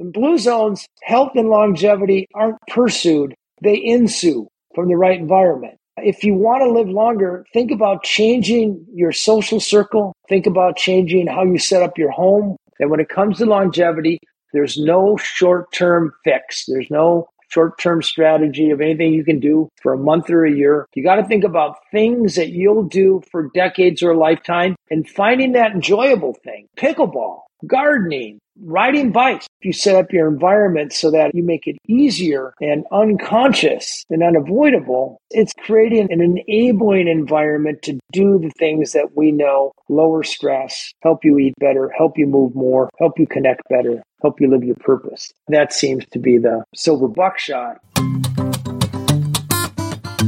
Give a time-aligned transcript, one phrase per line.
[0.00, 5.76] In blue zones, health and longevity aren't pursued, they ensue from the right environment.
[5.98, 10.14] If you want to live longer, think about changing your social circle.
[10.26, 12.56] Think about changing how you set up your home.
[12.78, 14.18] And when it comes to longevity,
[14.54, 16.64] there's no short term fix.
[16.66, 20.50] There's no short term strategy of anything you can do for a month or a
[20.50, 20.86] year.
[20.94, 25.06] You got to think about things that you'll do for decades or a lifetime and
[25.06, 26.68] finding that enjoyable thing.
[26.78, 29.46] Pickleball, gardening, riding bikes.
[29.60, 34.22] If you set up your environment so that you make it easier and unconscious and
[34.22, 40.92] unavoidable, it's creating an enabling environment to do the things that we know lower stress,
[41.02, 44.64] help you eat better, help you move more, help you connect better, help you live
[44.64, 45.30] your purpose.
[45.48, 47.78] That seems to be the silver buckshot.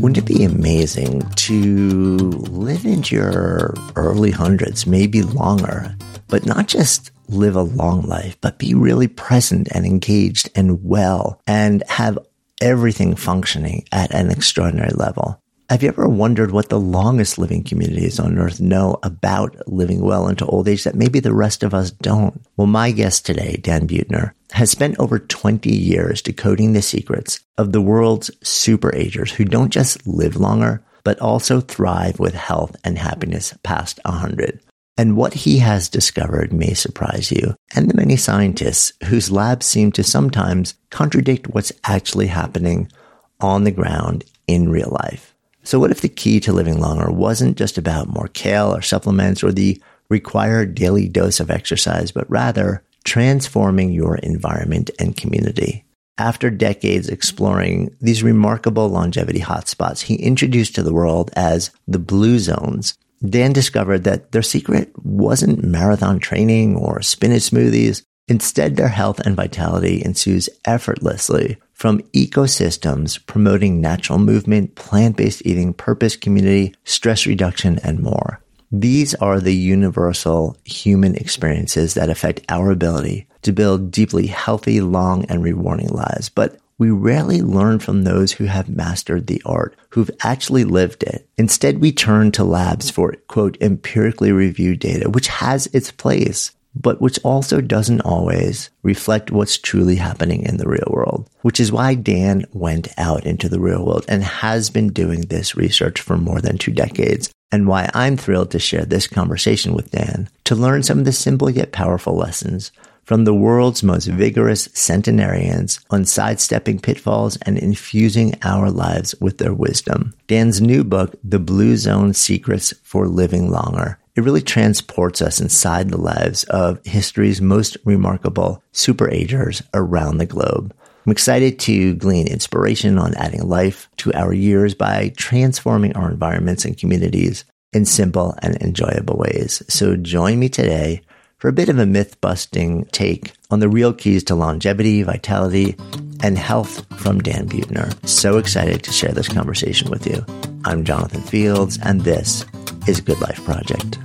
[0.03, 5.95] Wouldn't it be amazing to live into your early hundreds, maybe longer,
[6.27, 11.41] but not just live a long life, but be really present and engaged and well
[11.47, 12.19] and have
[12.61, 15.42] everything functioning at an extraordinary level.
[15.71, 20.29] Have you ever wondered what the longest living communities on earth know about living well
[20.29, 22.45] into old age that maybe the rest of us don't?
[22.57, 27.73] Well, my guest today, Dan Buettner, has spent over 20 years decoding the secrets of
[27.73, 32.99] the world's super agers who don't just live longer, but also thrive with health and
[32.99, 34.61] happiness past 100.
[34.99, 39.91] And what he has discovered may surprise you and the many scientists whose labs seem
[39.93, 42.93] to sometimes contradict what's actually happening
[43.41, 45.32] on the ground in real life.
[45.63, 49.43] So what if the key to living longer wasn't just about more kale or supplements
[49.43, 55.85] or the required daily dose of exercise, but rather transforming your environment and community?
[56.19, 62.39] After decades exploring these remarkable longevity hotspots, he introduced to the world as the blue
[62.39, 68.03] zones Dan discovered that their secret wasn't marathon training or spinach smoothies.
[68.27, 76.15] Instead, their health and vitality ensues effortlessly from ecosystems promoting natural movement, plant-based eating, purpose,
[76.15, 78.41] community, stress reduction, and more.
[78.71, 85.25] These are the universal human experiences that affect our ability to build deeply healthy, long,
[85.25, 86.29] and rewarding lives.
[86.29, 91.29] But we rarely learn from those who have mastered the art, who've actually lived it.
[91.37, 97.01] Instead, we turn to labs for, quote, empirically reviewed data, which has its place, but
[97.01, 101.95] which also doesn't always reflect what's truly happening in the real world, which is why
[101.95, 106.41] Dan went out into the real world and has been doing this research for more
[106.41, 110.83] than two decades and why I'm thrilled to share this conversation with Dan to learn
[110.83, 112.73] some of the simple yet powerful lessons
[113.05, 119.53] from the world's most vigorous centenarians on sidestepping pitfalls and infusing our lives with their
[119.53, 120.15] wisdom.
[120.29, 125.91] Dan's new book, The Blue Zone Secrets for Living Longer, it really transports us inside
[125.91, 130.75] the lives of history's most remarkable superagers around the globe.
[131.07, 136.65] I'm excited to glean inspiration on adding life to our years by transforming our environments
[136.65, 139.63] and communities in simple and enjoyable ways.
[139.69, 141.03] So join me today
[141.39, 145.75] for a bit of a myth busting take on the real keys to longevity, vitality,
[146.23, 147.93] and health from Dan Buettner.
[148.07, 150.25] So excited to share this conversation with you.
[150.65, 152.45] I'm Jonathan Fields, and this
[152.87, 153.99] is a Good Life Project.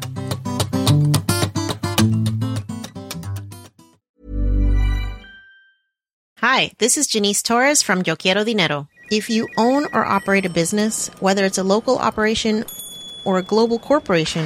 [6.37, 8.87] Hi, this is Janice Torres from Yo Quiero Dinero.
[9.09, 12.65] If you own or operate a business, whether it's a local operation
[13.25, 14.45] or a global corporation,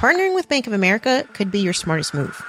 [0.00, 2.40] partnering with Bank of America could be your smartest move.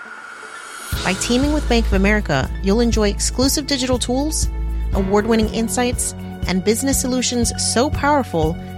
[1.03, 4.47] By teaming with Bank of America, you'll enjoy exclusive digital tools,
[4.93, 6.13] award winning insights,
[6.47, 8.55] and business solutions so powerful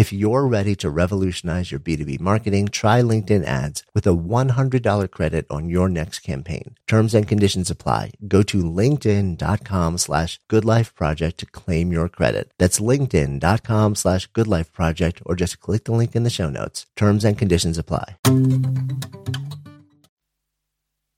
[0.00, 5.44] If you're ready to revolutionize your B2B marketing, try LinkedIn ads with a $100 credit
[5.50, 6.74] on your next campaign.
[6.86, 8.12] Terms and conditions apply.
[8.26, 12.50] Go to linkedin.com slash goodlifeproject to claim your credit.
[12.56, 16.86] That's linkedin.com slash goodlifeproject or just click the link in the show notes.
[16.96, 18.16] Terms and conditions apply.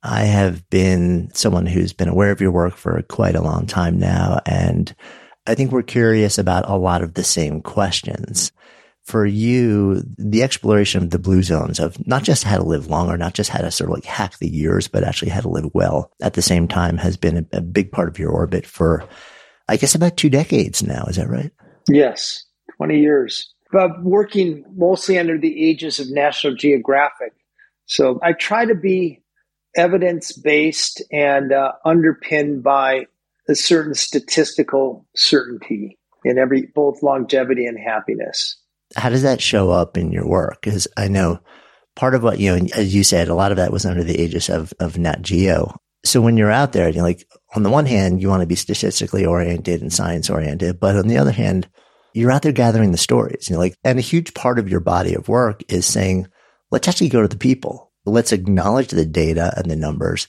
[0.03, 4.01] I have been someone who's been aware of your work for quite a long time
[4.01, 4.93] now and
[5.47, 8.53] I think we're curious about a lot of the same questions.
[9.05, 13.19] For you, the exploration of the blue zones of not just how to live longer,
[13.19, 15.69] not just how to sort of like hack the years, but actually how to live
[15.75, 19.05] well at the same time has been a, a big part of your orbit for,
[19.69, 21.05] I guess, about two decades now.
[21.07, 21.51] Is that right?
[21.89, 22.45] Yes,
[22.77, 23.53] 20 years.
[23.73, 27.33] But working mostly under the aegis of National Geographic.
[27.87, 29.23] So I try to be
[29.77, 33.07] evidence based and uh, underpinned by
[33.49, 38.57] a certain statistical certainty in every both longevity and happiness.
[38.95, 40.61] How does that show up in your work?
[40.63, 41.41] Because I know
[41.97, 44.21] part of what you know, as you said, a lot of that was under the
[44.21, 45.75] aegis of of Nat Geo.
[46.05, 48.57] So when you're out there, you're like, on the one hand, you want to be
[48.57, 51.69] statistically oriented and science oriented, but on the other hand,
[52.13, 53.49] you're out there gathering the stories.
[53.49, 56.27] You know, like, and a huge part of your body of work is saying,
[56.73, 57.93] let's actually go to the people.
[58.05, 60.27] Let's acknowledge the data and the numbers,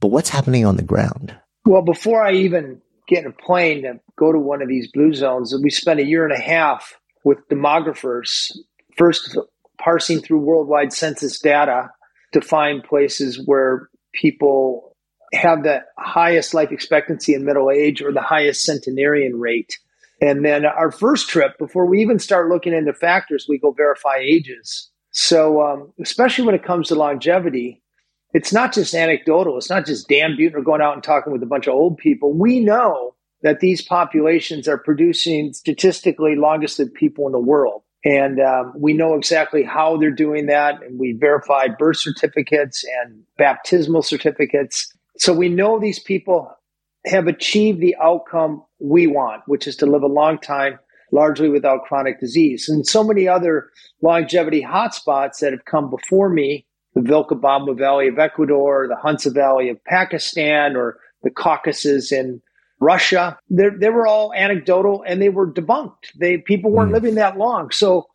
[0.00, 1.36] but what's happening on the ground?
[1.66, 5.12] Well, before I even get in a plane to go to one of these blue
[5.12, 8.56] zones, we spent a year and a half with demographers,
[8.96, 9.36] first
[9.76, 11.90] parsing through worldwide census data
[12.32, 14.96] to find places where people
[15.34, 19.76] have the highest life expectancy in middle age or the highest centenarian rate.
[20.20, 24.18] And then our first trip, before we even start looking into factors, we go verify
[24.20, 24.88] ages.
[25.10, 27.82] So, um, especially when it comes to longevity,
[28.36, 29.56] it's not just anecdotal.
[29.56, 32.34] It's not just Dan Buettner going out and talking with a bunch of old people.
[32.34, 37.80] We know that these populations are producing statistically longest lived people in the world.
[38.04, 40.82] And um, we know exactly how they're doing that.
[40.82, 44.92] And we verified birth certificates and baptismal certificates.
[45.16, 46.52] So we know these people
[47.06, 50.78] have achieved the outcome we want, which is to live a long time,
[51.10, 52.68] largely without chronic disease.
[52.68, 53.70] And so many other
[54.02, 56.65] longevity hotspots that have come before me
[56.96, 62.40] the Vilcabamba Valley of Ecuador, the Hunza Valley of Pakistan, or the Caucasus in
[62.80, 63.38] Russia.
[63.50, 66.12] They, they were all anecdotal and they were debunked.
[66.18, 66.94] They people weren't mm.
[66.94, 67.70] living that long.
[67.70, 68.06] So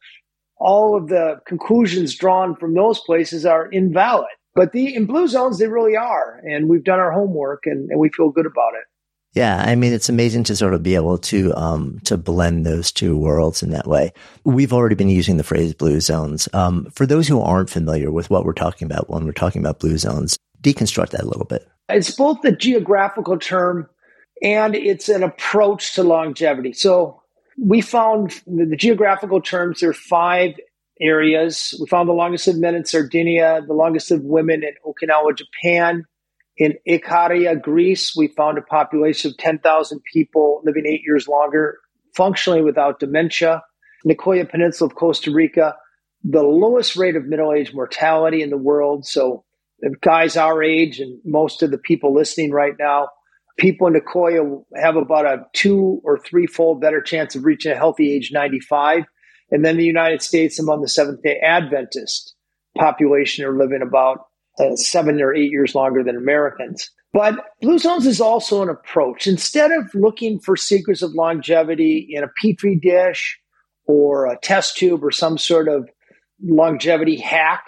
[0.57, 4.29] all of the conclusions drawn from those places are invalid.
[4.55, 6.41] But the in blue zones, they really are.
[6.43, 8.85] And we've done our homework and, and we feel good about it.
[9.33, 12.91] Yeah, I mean, it's amazing to sort of be able to um, to blend those
[12.91, 14.11] two worlds in that way.
[14.43, 16.49] We've already been using the phrase blue zones.
[16.53, 19.79] Um, for those who aren't familiar with what we're talking about when we're talking about
[19.79, 21.67] blue zones, deconstruct that a little bit.
[21.87, 23.89] It's both the geographical term
[24.41, 26.73] and it's an approach to longevity.
[26.73, 27.21] So
[27.57, 29.79] we found the geographical terms.
[29.79, 30.55] There are five
[30.99, 31.75] areas.
[31.79, 36.05] We found the longest of men in Sardinia, the longest of women in Okinawa, Japan,
[36.57, 41.77] in Ikaria, Greece, we found a population of 10,000 people living eight years longer,
[42.15, 43.63] functionally without dementia.
[44.05, 45.75] Nicoya Peninsula of Costa Rica,
[46.23, 49.05] the lowest rate of middle age mortality in the world.
[49.05, 49.43] So,
[50.01, 53.09] guys our age and most of the people listening right now,
[53.57, 57.75] people in Nicoya have about a two or three fold better chance of reaching a
[57.75, 59.03] healthy age 95.
[59.51, 62.35] And then the United States, among the Seventh day Adventist
[62.77, 64.25] population, are living about
[64.59, 66.89] uh, seven or eight years longer than Americans.
[67.13, 69.27] But Blue Zones is also an approach.
[69.27, 73.37] Instead of looking for secrets of longevity in a petri dish
[73.85, 75.89] or a test tube or some sort of
[76.41, 77.65] longevity hack,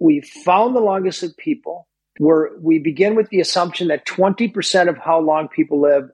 [0.00, 1.86] we found the longest of people
[2.18, 6.04] where we begin with the assumption that 20% of how long people live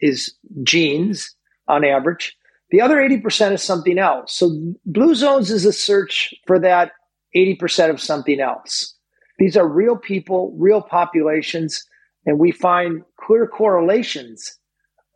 [0.00, 1.34] is genes
[1.68, 2.36] on average.
[2.70, 4.34] The other 80% is something else.
[4.34, 6.92] So blue zones is a search for that
[7.36, 8.93] 80% of something else.
[9.44, 11.84] These are real people, real populations,
[12.24, 14.58] and we find clear correlations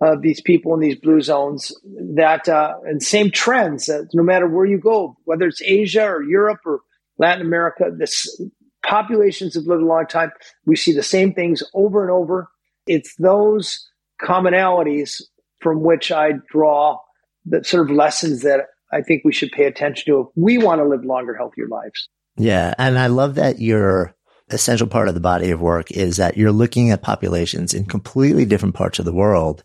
[0.03, 1.73] of these people in these blue zones
[2.15, 6.23] that uh, and same trends that no matter where you go, whether it's Asia or
[6.23, 6.81] Europe or
[7.17, 8.39] Latin America, this
[8.85, 10.31] populations have lived a long time.
[10.67, 12.51] We see the same things over and over.
[12.87, 13.83] It's those
[14.23, 15.23] commonalities
[15.61, 16.99] from which I draw
[17.47, 20.83] the sort of lessons that I think we should pay attention to if we want
[20.83, 22.11] to live longer, healthier lives.
[22.37, 22.75] Yeah.
[22.79, 24.15] And I love that your
[24.51, 28.45] essential part of the body of work is that you're looking at populations in completely
[28.45, 29.63] different parts of the world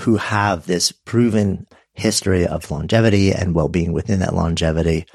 [0.00, 5.06] who have this proven history of longevity and well-being within that longevity.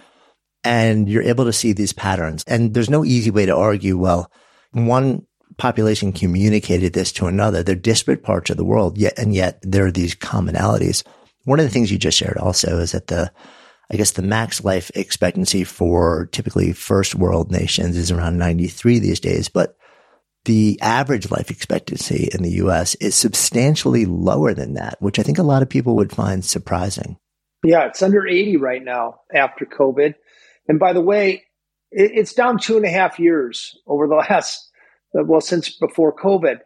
[0.64, 2.44] And you're able to see these patterns.
[2.48, 4.32] And there's no easy way to argue, well,
[4.72, 5.26] one
[5.58, 7.64] population communicated this to another.
[7.64, 11.04] They're disparate parts of the world, yet, and yet there are these commonalities.
[11.46, 13.32] One of the things you just shared also is that the,
[13.94, 19.20] I guess the max life expectancy for typically first world nations is around 93 these
[19.20, 19.78] days, but
[20.46, 25.38] the average life expectancy in the US is substantially lower than that, which I think
[25.38, 27.18] a lot of people would find surprising.
[27.64, 30.16] Yeah, it's under 80 right now after COVID.
[30.68, 31.44] And by the way,
[31.92, 34.72] it's down two and a half years over the last,
[35.14, 36.62] well, since before COVID.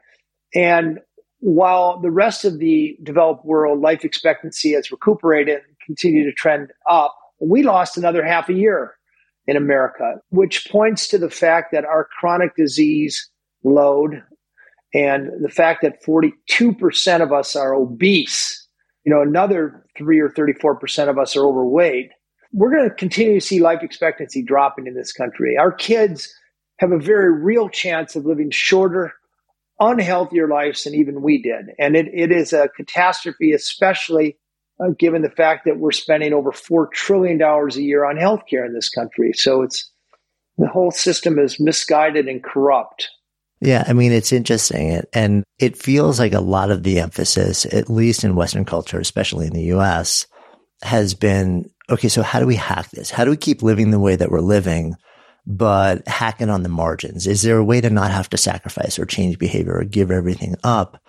[0.55, 0.99] And
[1.39, 6.71] while the rest of the developed world life expectancy has recuperated and continued to trend
[6.89, 8.95] up, we lost another half a year
[9.45, 13.29] in America, which points to the fact that our chronic disease
[13.63, 14.21] load
[14.93, 18.67] and the fact that 42% of us are obese,
[19.03, 22.09] you know, another 3 or 34% of us are overweight.
[22.53, 25.57] We're going to continue to see life expectancy dropping in this country.
[25.57, 26.33] Our kids
[26.79, 29.13] have a very real chance of living shorter,
[29.81, 31.67] unhealthier lives than even we did.
[31.79, 34.37] And it, it is a catastrophe, especially
[34.79, 38.73] uh, given the fact that we're spending over $4 trillion a year on healthcare in
[38.73, 39.33] this country.
[39.33, 39.89] So it's
[40.57, 43.09] the whole system is misguided and corrupt.
[43.59, 45.01] Yeah, I mean, it's interesting.
[45.13, 49.47] And it feels like a lot of the emphasis, at least in Western culture, especially
[49.47, 50.27] in the US,
[50.83, 53.09] has been okay, so how do we hack this?
[53.09, 54.95] How do we keep living the way that we're living,
[55.45, 57.25] but hacking on the margins?
[57.25, 60.55] Is there a way to not have to sacrifice or change behavior or give everything
[60.63, 61.01] up?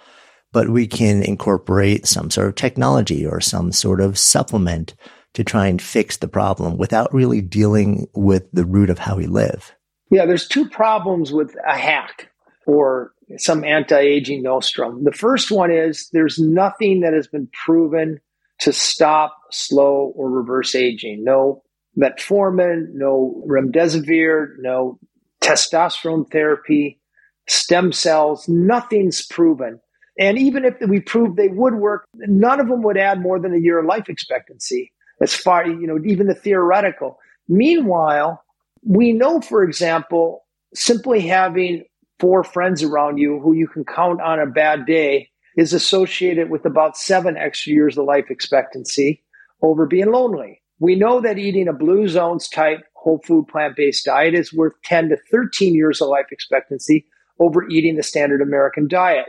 [0.52, 4.94] But we can incorporate some sort of technology or some sort of supplement
[5.34, 9.26] to try and fix the problem without really dealing with the root of how we
[9.26, 9.74] live.
[10.10, 12.30] Yeah, there's two problems with a hack
[12.66, 15.04] or some anti-aging nostrum.
[15.04, 18.18] The first one is there's nothing that has been proven
[18.60, 21.24] to stop, slow, or reverse aging.
[21.24, 21.62] No
[21.96, 24.98] metformin, no remdesivir, no
[25.40, 27.00] testosterone therapy,
[27.46, 29.80] stem cells, nothing's proven.
[30.18, 33.54] And even if we proved they would work, none of them would add more than
[33.54, 37.18] a year of life expectancy as far, you know, even the theoretical.
[37.48, 38.42] Meanwhile,
[38.82, 40.44] we know, for example,
[40.74, 41.84] simply having
[42.18, 46.64] four friends around you who you can count on a bad day is associated with
[46.64, 49.22] about seven extra years of life expectancy
[49.62, 50.60] over being lonely.
[50.80, 54.74] We know that eating a blue zones type whole food plant based diet is worth
[54.84, 57.06] 10 to 13 years of life expectancy
[57.40, 59.26] over eating the standard American diet.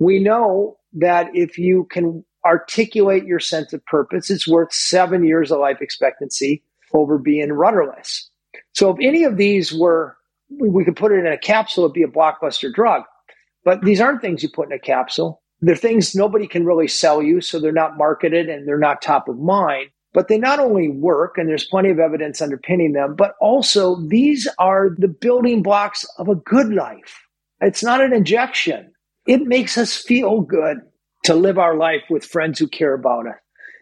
[0.00, 5.52] We know that if you can articulate your sense of purpose, it's worth seven years
[5.52, 8.28] of life expectancy over being rudderless.
[8.72, 10.16] So if any of these were
[10.58, 13.02] we could put it in a capsule, it'd be a blockbuster drug.
[13.64, 15.42] But these aren't things you put in a capsule.
[15.60, 19.28] They're things nobody can really sell you, so they're not marketed and they're not top
[19.28, 19.90] of mind.
[20.12, 24.48] But they not only work, and there's plenty of evidence underpinning them, but also these
[24.58, 27.20] are the building blocks of a good life.
[27.60, 28.90] It's not an injection.
[29.30, 30.78] It makes us feel good
[31.22, 33.36] to live our life with friends who care about us.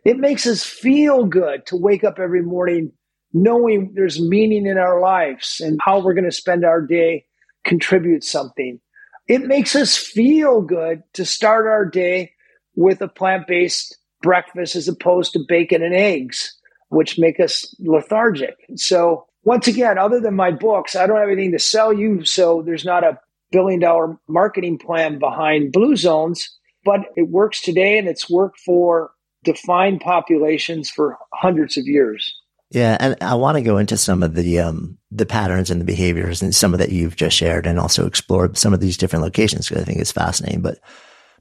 [0.05, 2.93] It makes us feel good to wake up every morning
[3.33, 7.25] knowing there's meaning in our lives and how we're going to spend our day
[7.64, 8.78] contribute something.
[9.26, 12.33] It makes us feel good to start our day
[12.75, 16.55] with a plant based breakfast as opposed to bacon and eggs,
[16.90, 18.55] which make us lethargic.
[18.76, 22.23] So, once again, other than my books, I don't have anything to sell you.
[22.26, 23.19] So, there's not a
[23.50, 26.49] billion dollar marketing plan behind Blue Zones,
[26.85, 29.11] but it works today and it's worked for
[29.45, 32.35] defined populations for hundreds of years.
[32.71, 35.87] Yeah, and I want to go into some of the um, the patterns and the
[35.87, 39.25] behaviors and some of that you've just shared, and also explore some of these different
[39.25, 40.61] locations because I think it's fascinating.
[40.61, 40.78] But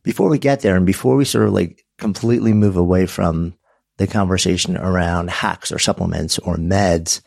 [0.04, 3.56] before we get there, and before we sort of like completely move away from
[3.98, 7.22] the conversation around hacks or supplements or meds,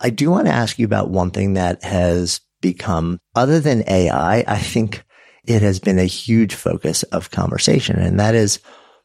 [0.00, 4.44] I do want to ask you about one thing that has become, other than AI,
[4.46, 5.04] I think
[5.46, 7.96] it has been a huge focus of conversation.
[7.96, 8.58] And that is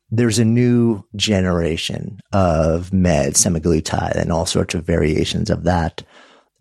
[0.10, 6.04] there's a new generation of meds, semaglutide and all sorts of variations of that.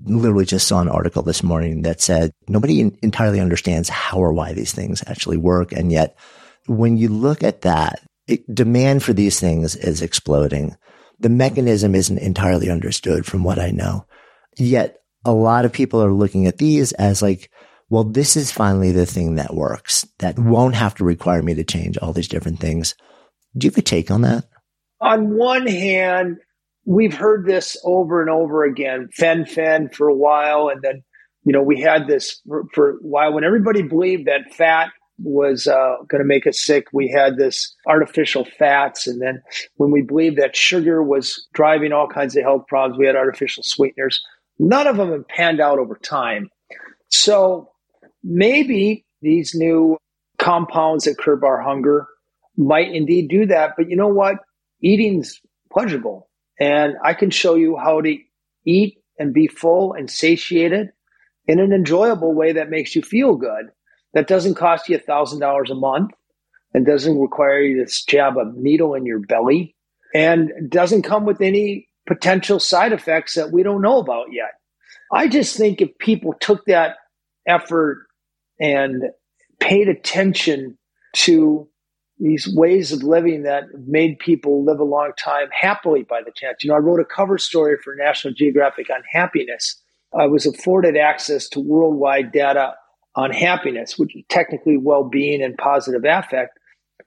[0.04, 4.52] Literally just saw an article this morning that said nobody entirely understands how or why
[4.52, 5.72] these things actually work.
[5.72, 6.16] And yet
[6.66, 10.76] when you look at that, it, demand for these things is exploding.
[11.18, 14.06] The mechanism isn't entirely understood from what I know.
[14.58, 17.50] Yet a lot of people are looking at these as like,
[17.88, 21.64] well, this is finally the thing that works that won't have to require me to
[21.64, 22.94] change all these different things.
[23.56, 24.44] Do you have a take on that?
[25.00, 26.36] On one hand,
[26.84, 30.68] we've heard this over and over again, fen-phen for a while.
[30.68, 31.02] And then,
[31.44, 34.90] you know, we had this for, for a while when everybody believed that fat
[35.22, 36.86] was uh, going to make us sick.
[36.92, 39.06] We had this artificial fats.
[39.06, 39.42] And then
[39.76, 43.62] when we believed that sugar was driving all kinds of health problems, we had artificial
[43.62, 44.22] sweeteners.
[44.62, 46.50] None of them have panned out over time.
[47.08, 47.70] So
[48.22, 49.96] maybe these new
[50.38, 52.06] compounds that curb our hunger
[52.58, 53.72] might indeed do that.
[53.74, 54.36] But you know what?
[54.82, 55.40] Eating's
[55.72, 56.28] pleasurable.
[56.60, 58.18] And I can show you how to
[58.66, 60.90] eat and be full and satiated
[61.46, 63.70] in an enjoyable way that makes you feel good
[64.12, 66.10] that doesn't cost you $1,000 a month
[66.74, 69.74] and doesn't require you to jab a needle in your belly
[70.14, 74.52] and doesn't come with any potential side effects that we don't know about yet.
[75.12, 76.96] I just think if people took that
[77.46, 78.06] effort
[78.58, 79.04] and
[79.60, 80.76] paid attention
[81.12, 81.68] to
[82.18, 86.62] these ways of living that made people live a long time happily by the chance.
[86.62, 89.80] You know, I wrote a cover story for National Geographic on happiness.
[90.18, 92.74] I was afforded access to worldwide data
[93.14, 96.58] on happiness, which is technically well being and positive affect,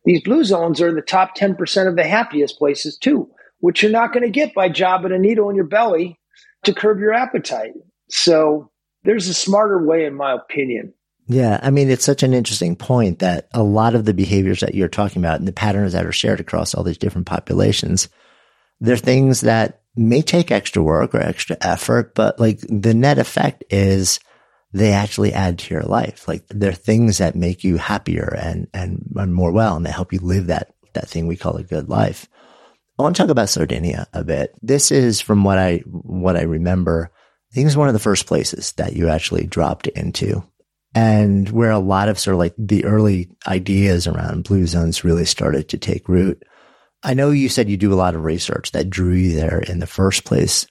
[0.05, 3.29] these blue zones are in the top 10% of the happiest places too,
[3.63, 6.20] which you're not going to get by jabbing a needle in your belly
[6.65, 7.72] to curb your appetite.
[8.10, 8.70] So
[9.05, 10.93] there's a smarter way, in my opinion.
[11.27, 11.62] Yeah.
[11.63, 14.89] I mean, it's such an interesting point that a lot of the behaviors that you're
[14.89, 18.10] talking about and the patterns that are shared across all these different populations,
[18.82, 23.63] they're things that may take extra work or extra effort, but like the net effect
[23.69, 24.19] is
[24.73, 26.28] they actually add to your life.
[26.28, 30.12] Like they're things that make you happier and, and, and more well, and they help
[30.12, 32.28] you live that, that thing we call a good life.
[32.97, 34.53] I want to talk about Sardinia a bit.
[34.62, 37.12] This is from what I, what I remember.
[37.51, 40.43] I think it's one of the first places that you actually dropped into
[40.95, 45.25] and where a lot of sort of like the early ideas around blue zones really
[45.25, 46.43] started to take root.
[47.03, 49.79] I know you said you do a lot of research that drew you there in
[49.79, 50.67] the first place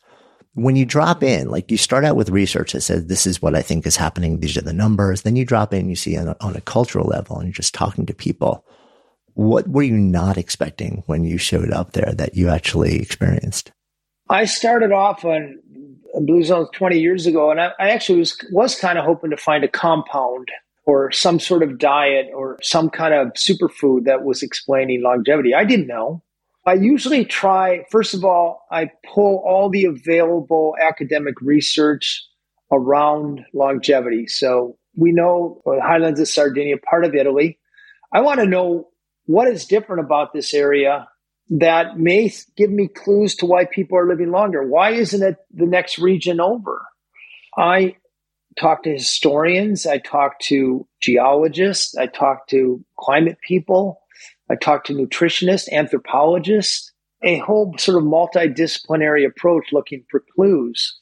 [0.55, 3.55] when you drop in, like you start out with research that says, this is what
[3.55, 4.41] I think is happening.
[4.41, 5.23] These are the numbers.
[5.23, 7.75] Then you drop in, you see on a, on a cultural level and you're just
[7.75, 8.65] talking to people.
[9.35, 13.73] What were you not expecting when you showed up there that you actually experienced?
[14.29, 15.59] I started off on
[16.21, 19.37] Blue Zones 20 years ago, and I, I actually was, was kind of hoping to
[19.37, 20.49] find a compound
[20.85, 25.55] or some sort of diet or some kind of superfood that was explaining longevity.
[25.55, 26.23] I didn't know.
[26.67, 32.25] I usually try, first of all, I pull all the available academic research
[32.71, 34.27] around longevity.
[34.29, 37.59] So we know the highlands of Sardinia, part of Italy.
[38.13, 38.89] I want to know
[39.27, 41.09] what is different about this area
[41.51, 44.67] that may give me clues to why people are living longer.
[44.67, 46.83] Why isn't it the next region over?
[47.59, 47.97] I
[48.59, 54.03] talk to historians, I talk to geologists, I talk to climate people.
[54.51, 60.99] I talk to nutritionists, anthropologists, a whole sort of multidisciplinary approach looking for clues.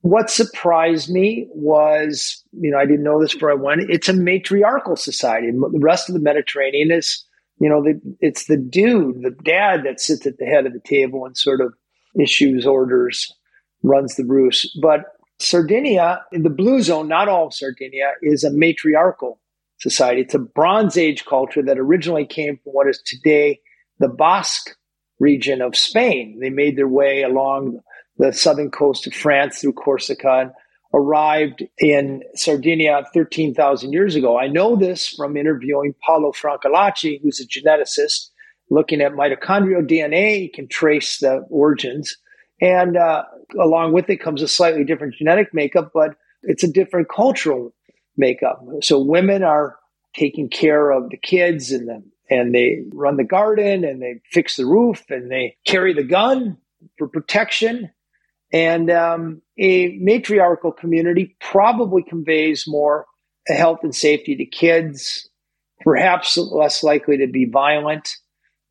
[0.00, 3.90] What surprised me was, you know, I didn't know this before I went.
[3.90, 5.50] It's a matriarchal society.
[5.50, 7.24] The rest of the Mediterranean is,
[7.64, 10.82] you know, the, it's the dude, the dad that sits at the head of the
[10.84, 11.72] table and sort of
[12.20, 13.34] issues orders,
[13.82, 14.78] runs the roost.
[14.82, 15.06] But
[15.38, 19.40] Sardinia, in the blue zone, not all of Sardinia, is a matriarchal
[19.78, 20.20] society.
[20.20, 23.60] It's a Bronze Age culture that originally came from what is today
[23.98, 24.76] the Basque
[25.18, 26.40] region of Spain.
[26.42, 27.80] They made their way along
[28.18, 30.50] the southern coast of France through Corsica and
[30.94, 34.38] arrived in Sardinia 13,000 years ago.
[34.38, 38.30] I know this from interviewing Paolo Francalacci, who's a geneticist
[38.70, 40.38] looking at mitochondrial DNA.
[40.38, 42.16] He can trace the origins.
[42.60, 43.24] And uh,
[43.60, 47.74] along with it comes a slightly different genetic makeup, but it's a different cultural
[48.16, 48.60] makeup.
[48.80, 49.76] So women are
[50.14, 54.56] taking care of the kids and the, and they run the garden and they fix
[54.56, 56.56] the roof and they carry the gun
[56.98, 57.90] for protection.
[58.54, 63.04] And um, a matriarchal community probably conveys more
[63.48, 65.28] health and safety to kids,
[65.80, 68.08] perhaps less likely to be violent.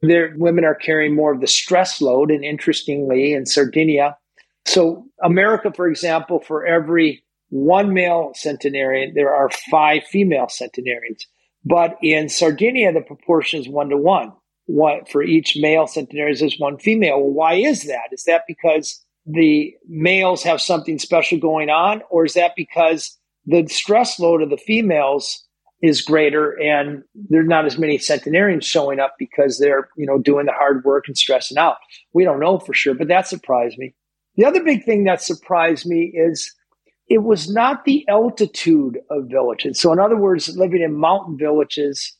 [0.01, 2.31] Their women are carrying more of the stress load.
[2.31, 4.17] And interestingly, in Sardinia,
[4.65, 11.27] So, America, for example, for every one male centenarian, there are five female centenarians.
[11.65, 14.31] But in Sardinia, the proportion is one to one.
[14.65, 17.19] What for each male centenarian is one female.
[17.19, 18.13] Well, why is that?
[18.13, 23.67] Is that because the males have something special going on, or is that because the
[23.67, 25.45] stress load of the females
[25.81, 30.45] is greater and there's not as many centenarians showing up because they're you know doing
[30.45, 31.77] the hard work and stressing out?
[32.13, 33.93] We don't know for sure but that surprised me.
[34.35, 36.53] The other big thing that surprised me is
[37.07, 39.79] it was not the altitude of villages.
[39.79, 42.15] So in other words living in mountain villages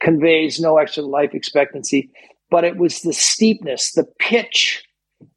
[0.00, 2.10] conveys no extra life expectancy
[2.50, 4.82] but it was the steepness the pitch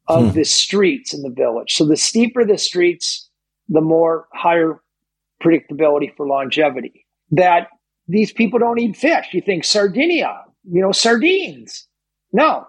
[0.08, 0.30] of hmm.
[0.32, 3.28] the streets in the village so the steeper the streets
[3.68, 4.80] the more higher
[5.42, 7.68] predictability for longevity that
[8.08, 9.28] these people don't eat fish.
[9.32, 11.86] You think Sardinia, you know, sardines.
[12.32, 12.66] No.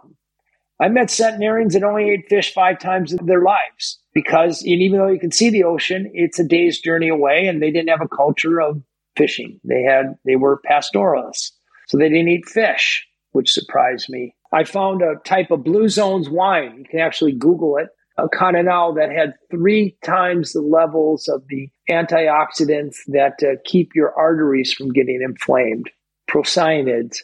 [0.80, 5.00] I met centenarians that only ate fish five times in their lives because and even
[5.00, 8.02] though you can see the ocean, it's a day's journey away and they didn't have
[8.02, 8.82] a culture of
[9.16, 9.60] fishing.
[9.64, 11.52] They had, they were pastoralists.
[11.88, 14.36] So they didn't eat fish, which surprised me.
[14.54, 16.80] I found a type of Blue Zones wine.
[16.80, 21.70] You can actually Google it a Cannonau that had three times the levels of the
[21.90, 25.90] antioxidants that uh, keep your arteries from getting inflamed,
[26.30, 27.18] procyanids.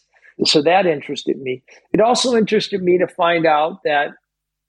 [0.45, 1.63] So that interested me.
[1.93, 4.11] It also interested me to find out that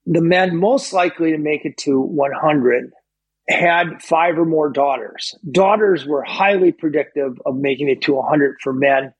[0.06, 2.90] the men most likely to make it to 100
[3.48, 5.34] had five or more daughters.
[5.50, 9.12] Daughters were highly predictive of making it to 100 for men.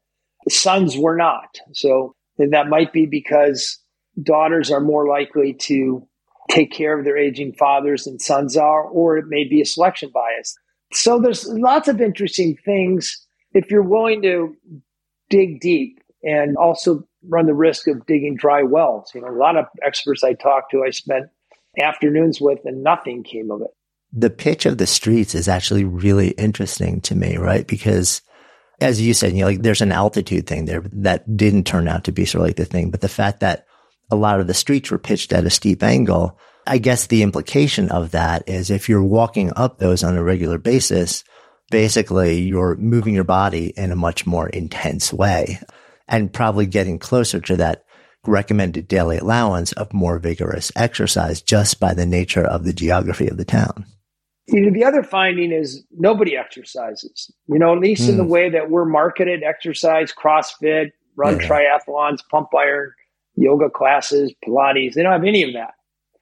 [0.49, 1.59] Sons were not.
[1.73, 3.79] So that might be because
[4.23, 6.07] daughters are more likely to
[6.51, 10.11] take care of their aging fathers and sons are, or it may be a selection
[10.12, 10.55] bias.
[10.92, 14.55] So there's lots of interesting things if you're willing to
[15.31, 19.11] dig deep and also run the risk of digging dry wells.
[19.14, 21.27] You know, a lot of experts I talked to, I spent
[21.81, 23.70] afternoons with, and nothing came of it.
[24.12, 27.66] The pitch of the streets is actually really interesting to me, right?
[27.66, 28.23] Because
[28.81, 32.05] as you said, you know, like there's an altitude thing there that didn't turn out
[32.05, 33.67] to be sort of like the thing, but the fact that
[34.11, 36.39] a lot of the streets were pitched at a steep angle.
[36.67, 40.59] I guess the implication of that is if you're walking up those on a regular
[40.59, 41.25] basis,
[41.71, 45.61] basically you're moving your body in a much more intense way
[46.09, 47.85] and probably getting closer to that
[48.27, 53.37] recommended daily allowance of more vigorous exercise just by the nature of the geography of
[53.37, 53.87] the town.
[54.46, 57.33] You know, the other finding is nobody exercises.
[57.46, 58.11] You know, at least mm.
[58.11, 58.30] in the hmm.
[58.30, 61.48] way that we're marketed exercise, CrossFit, run yeah.
[61.48, 62.92] triathlons, pump iron
[63.37, 64.94] yoga classes, Pilates.
[64.94, 65.74] They don't have any of that.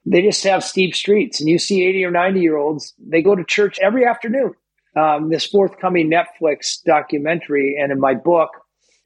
[0.05, 1.39] They just have steep streets.
[1.39, 4.53] And you see 80 or 90 year olds, they go to church every afternoon.
[4.95, 8.49] Um, this forthcoming Netflix documentary and in my book,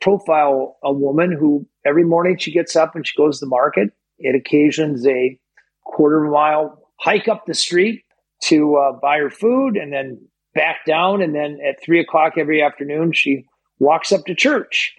[0.01, 3.91] profile a woman who every morning she gets up and she goes to the market.
[4.19, 5.39] It occasions a
[5.85, 8.03] quarter of a mile hike up the street
[8.43, 10.19] to uh, buy her food and then
[10.53, 11.21] back down.
[11.21, 13.45] And then at three o'clock every afternoon, she
[13.79, 14.95] walks up to church.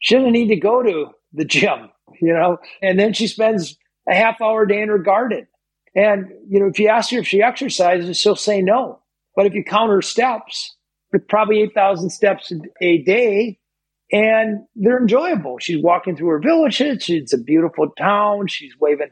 [0.00, 1.90] She doesn't need to go to the gym
[2.20, 3.76] you know, and then she spends
[4.08, 5.46] a half hour a day in her garden.
[5.94, 9.00] And, you know, if you ask her if she exercises, she'll say no.
[9.36, 10.76] But if you count her steps,
[11.28, 13.58] probably 8,000 steps a day
[14.10, 15.58] and they're enjoyable.
[15.58, 16.80] She's walking through her village.
[16.80, 18.46] It's a beautiful town.
[18.46, 19.10] She's waving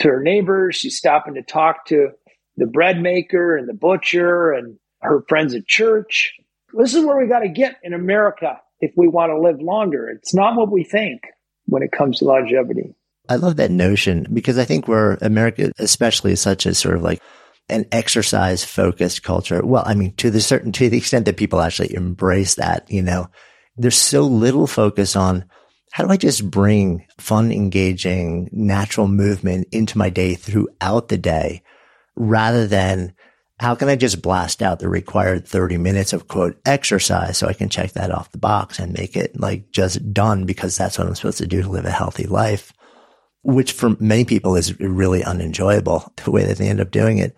[0.00, 0.76] to her neighbors.
[0.76, 2.10] She's stopping to talk to
[2.56, 6.34] the bread maker and the butcher and her friends at church.
[6.74, 10.08] This is where we got to get in America if we want to live longer.
[10.08, 11.22] It's not what we think
[11.66, 12.94] when it comes to longevity.
[13.28, 17.22] I love that notion because I think we're America, especially such as sort of like
[17.68, 19.64] an exercise focused culture.
[19.64, 23.02] Well, I mean, to the certain, to the extent that people actually embrace that, you
[23.02, 23.28] know,
[23.76, 25.44] there's so little focus on
[25.92, 31.62] how do I just bring fun, engaging, natural movement into my day throughout the day
[32.16, 33.14] rather than
[33.62, 37.52] how can I just blast out the required 30 minutes of quote exercise so I
[37.52, 41.06] can check that off the box and make it like just done because that's what
[41.06, 42.72] I'm supposed to do to live a healthy life,
[43.42, 47.36] which for many people is really unenjoyable the way that they end up doing it.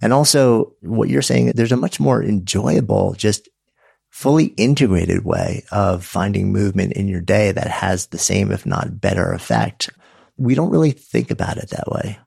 [0.00, 3.48] And also what you're saying, there's a much more enjoyable, just
[4.10, 9.00] fully integrated way of finding movement in your day that has the same, if not
[9.00, 9.90] better effect.
[10.36, 12.18] We don't really think about it that way.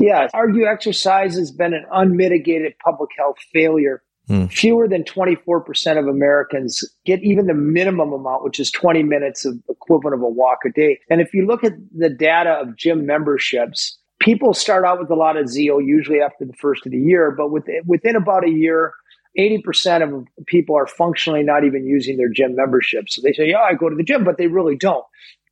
[0.00, 4.02] Yeah, argue exercise has been an unmitigated public health failure.
[4.28, 4.52] Mm.
[4.52, 9.54] Fewer than 24% of Americans get even the minimum amount, which is 20 minutes of
[9.68, 11.00] equivalent of a walk a day.
[11.10, 15.16] And if you look at the data of gym memberships, people start out with a
[15.16, 18.50] lot of zeal, usually after the first of the year, but within, within about a
[18.50, 18.92] year,
[19.38, 23.08] 80% of people are functionally not even using their gym membership.
[23.08, 25.04] So they say, yeah, I go to the gym, but they really don't.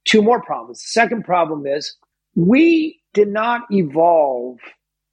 [0.04, 0.80] Two more problems.
[0.80, 1.96] The second problem is
[2.36, 4.58] we did not evolve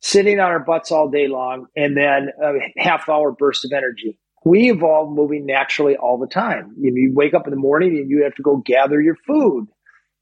[0.02, 4.20] sitting on our butts all day long, and then a half hour burst of energy.
[4.46, 6.74] We evolve moving naturally all the time.
[6.80, 9.18] You, know, you wake up in the morning and you have to go gather your
[9.28, 9.68] food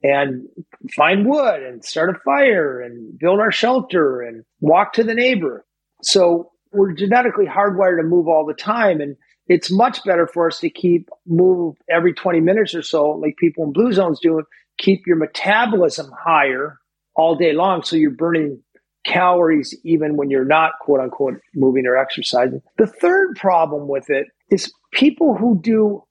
[0.01, 0.47] and
[0.95, 5.65] find wood and start a fire and build our shelter and walk to the neighbor.
[6.01, 9.01] So we're genetically hardwired to move all the time.
[9.01, 9.15] And
[9.47, 13.65] it's much better for us to keep move every 20 minutes or so, like people
[13.65, 14.41] in blue zones do,
[14.77, 16.79] keep your metabolism higher
[17.15, 17.83] all day long.
[17.83, 18.61] So you're burning
[19.05, 22.61] calories even when you're not quote unquote moving or exercising.
[22.77, 26.03] The third problem with it is people who do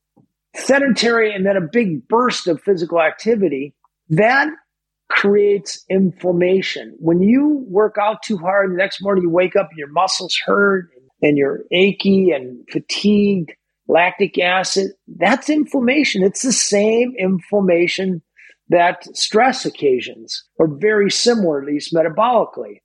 [0.55, 3.75] sedentary and then a big burst of physical activity,
[4.11, 4.49] that
[5.09, 6.95] creates inflammation.
[6.99, 10.39] When you work out too hard, the next morning you wake up and your muscles
[10.45, 10.89] hurt
[11.23, 13.53] and you're achy and fatigued,
[13.89, 16.23] lactic acid, that's inflammation.
[16.23, 18.23] It's the same inflammation
[18.69, 22.81] that stress occasions, or very similar, at least metabolically.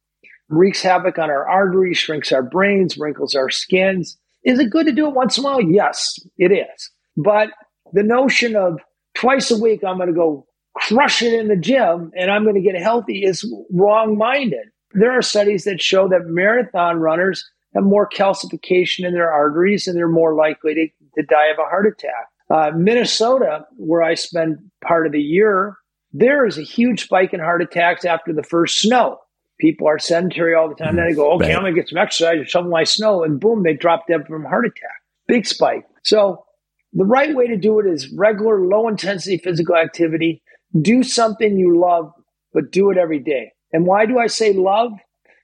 [0.49, 4.17] Wreaks havoc on our arteries, shrinks our brains, wrinkles our skins.
[4.43, 5.61] Is it good to do it once in a while?
[5.61, 6.91] Yes, it is.
[7.15, 7.49] But
[7.93, 8.79] the notion of
[9.13, 12.55] twice a week, I'm going to go crush it in the gym and I'm going
[12.55, 14.69] to get healthy is wrong minded.
[14.93, 19.95] There are studies that show that marathon runners have more calcification in their arteries and
[19.95, 22.27] they're more likely to, to die of a heart attack.
[22.49, 25.75] Uh, Minnesota, where I spend part of the year,
[26.11, 29.19] there is a huge spike in heart attacks after the first snow.
[29.59, 30.95] People are sedentary all the time.
[30.95, 31.55] Then they go, okay, right.
[31.55, 33.23] I'm going to get some exercise and shovel my snow.
[33.23, 35.01] And boom, they drop dead from heart attack.
[35.27, 35.85] Big spike.
[36.03, 36.45] So
[36.93, 40.41] the right way to do it is regular, low intensity physical activity.
[40.81, 42.11] Do something you love,
[42.53, 43.51] but do it every day.
[43.73, 44.93] And why do I say love?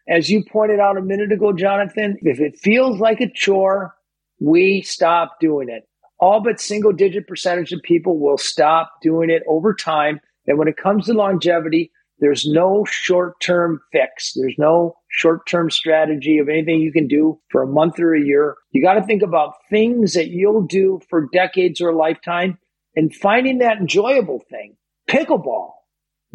[0.07, 3.95] As you pointed out a minute ago, Jonathan, if it feels like a chore,
[4.39, 5.83] we stop doing it.
[6.25, 10.19] All but single digit percentage of people will stop doing it over time.
[10.47, 14.33] And when it comes to longevity, there's no short term fix.
[14.33, 18.19] There's no short term strategy of anything you can do for a month or a
[18.19, 18.55] year.
[18.71, 22.57] You got to think about things that you'll do for decades or a lifetime
[22.95, 24.77] and finding that enjoyable thing.
[25.07, 25.73] Pickleball,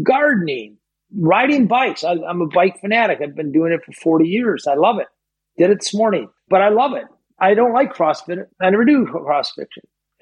[0.04, 0.76] gardening,
[1.18, 2.04] riding bikes.
[2.04, 3.18] I, am a bike fanatic.
[3.20, 4.68] I've been doing it for 40 years.
[4.68, 5.08] I love it.
[5.58, 7.06] Did it this morning, but I love it.
[7.40, 8.44] I don't like CrossFit.
[8.60, 9.66] I never do CrossFit.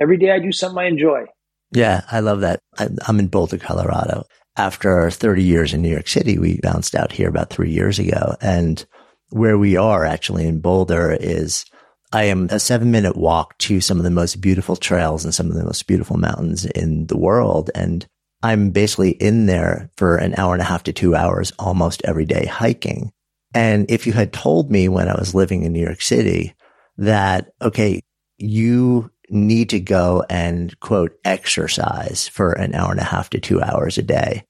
[0.01, 1.25] Every day I do something I enjoy.
[1.73, 2.61] Yeah, I love that.
[2.79, 4.25] I'm in Boulder, Colorado.
[4.57, 8.37] After 30 years in New York City, we bounced out here about three years ago.
[8.41, 8.85] And
[9.31, 11.65] where we are actually in Boulder is
[12.13, 15.51] I am a seven minute walk to some of the most beautiful trails and some
[15.51, 17.71] of the most beautiful mountains in the world.
[17.75, 18.07] And
[18.43, 22.25] I'm basically in there for an hour and a half to two hours almost every
[22.25, 23.13] day hiking.
[23.53, 26.55] And if you had told me when I was living in New York City
[26.99, 28.03] that, okay,
[28.37, 33.63] you need to go and quote exercise for an hour and a half to two
[33.63, 34.45] hours a day,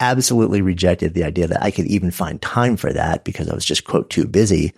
[0.00, 3.64] absolutely rejected the idea that I could even find time for that because I was
[3.64, 4.72] just quote too busy.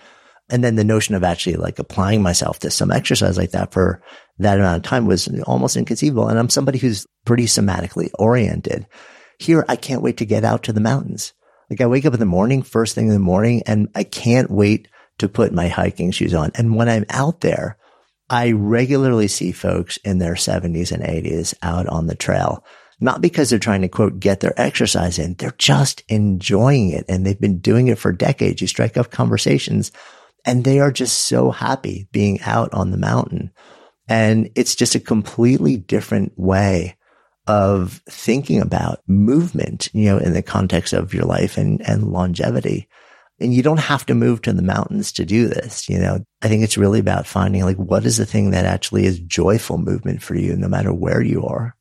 [0.50, 4.02] And then the notion of actually like applying myself to some exercise like that for
[4.38, 6.28] that amount of time was almost inconceivable.
[6.28, 8.86] And I'm somebody who's pretty somatically oriented.
[9.38, 11.32] Here, I can't wait to get out to the mountains.
[11.70, 14.50] Like I wake up in the morning, first thing in the morning, and I can't
[14.50, 16.50] wait to put my hiking shoes on.
[16.54, 17.78] And when I'm out there,
[18.30, 22.64] I regularly see folks in their 70s and 80s out on the trail,
[23.00, 25.34] not because they're trying to quote, get their exercise in.
[25.34, 28.60] They're just enjoying it and they've been doing it for decades.
[28.60, 29.92] You strike up conversations
[30.44, 33.50] and they are just so happy being out on the mountain.
[34.08, 36.96] And it's just a completely different way
[37.46, 42.88] of thinking about movement, you know, in the context of your life and, and longevity.
[43.40, 45.88] And you don't have to move to the mountains to do this.
[45.88, 49.06] You know, I think it's really about finding like what is the thing that actually
[49.06, 51.74] is joyful movement for you, no matter where you are.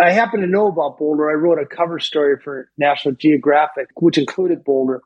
[0.00, 1.30] I happen to know about Boulder.
[1.30, 5.02] I wrote a cover story for National Geographic, which included Boulder.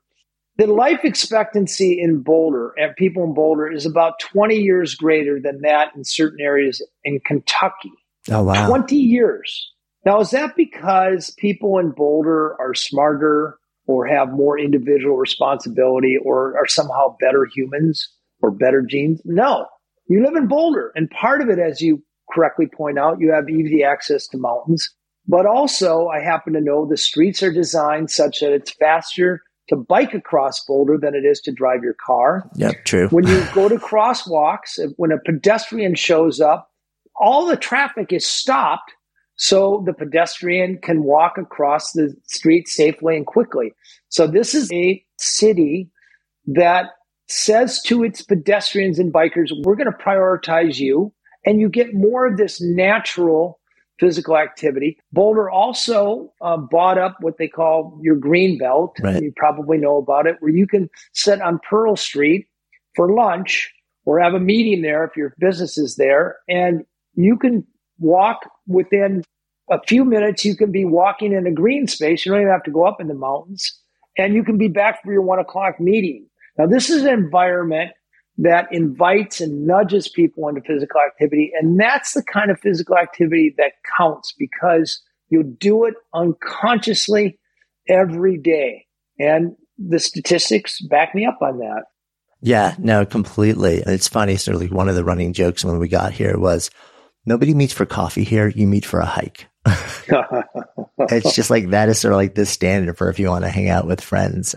[0.59, 5.63] The life expectancy in Boulder and people in Boulder is about 20 years greater than
[5.63, 7.93] that in certain areas in Kentucky.
[8.31, 8.69] Oh, wow.
[8.69, 9.73] 20 years.
[10.05, 16.57] Now, is that because people in Boulder are smarter or have more individual responsibility or
[16.57, 18.09] are somehow better humans
[18.41, 19.21] or better genes?
[19.25, 19.67] No.
[20.09, 20.93] You live in Boulder.
[20.95, 24.89] And part of it, as you correctly point out, you have easy access to mountains.
[25.27, 29.77] But also, I happen to know the streets are designed such that it's faster to
[29.77, 32.51] bike across Boulder than it is to drive your car.
[32.57, 33.09] Yeah, true.
[33.09, 36.71] When you go to crosswalks, when a pedestrian shows up,
[37.15, 38.93] all the traffic is stopped
[39.37, 43.73] so the pedestrian can walk across the street safely and quickly.
[44.09, 45.91] So this is a city
[46.47, 46.87] that
[47.29, 51.13] says to its pedestrians and bikers, we're going to prioritize you.
[51.45, 53.59] And you get more of this natural
[53.99, 54.99] physical activity.
[55.13, 58.97] Boulder also uh, bought up what they call your green belt.
[59.03, 59.23] Right.
[59.23, 62.47] You probably know about it, where you can sit on Pearl Street
[62.95, 63.73] for lunch
[64.05, 67.65] or have a meeting there if your business is there, and you can
[67.99, 69.23] walk within
[69.71, 70.45] a few minutes.
[70.45, 72.25] You can be walking in a green space.
[72.25, 73.79] You don't even have to go up in the mountains,
[74.19, 76.27] and you can be back for your one o'clock meeting.
[76.59, 77.93] Now, this is an environment
[78.39, 81.53] that invites and nudges people into physical activity.
[81.59, 87.39] And that's the kind of physical activity that counts because you do it unconsciously
[87.89, 88.87] every day.
[89.19, 91.85] And the statistics back me up on that.
[92.41, 93.83] Yeah, no, completely.
[93.87, 94.35] It's funny.
[94.35, 96.71] Of one of the running jokes when we got here was
[97.27, 98.49] nobody meets for coffee here.
[98.49, 99.49] You meet for a hike.
[100.99, 103.51] it's just like that is sort of like the standard for if you want to
[103.51, 104.57] hang out with friends.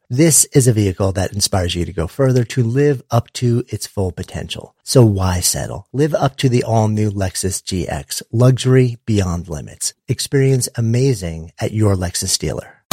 [0.11, 3.87] This is a vehicle that inspires you to go further to live up to its
[3.87, 4.75] full potential.
[4.83, 5.87] So why settle?
[5.93, 9.93] Live up to the all new Lexus GX, luxury beyond limits.
[10.09, 12.83] Experience amazing at your Lexus dealer.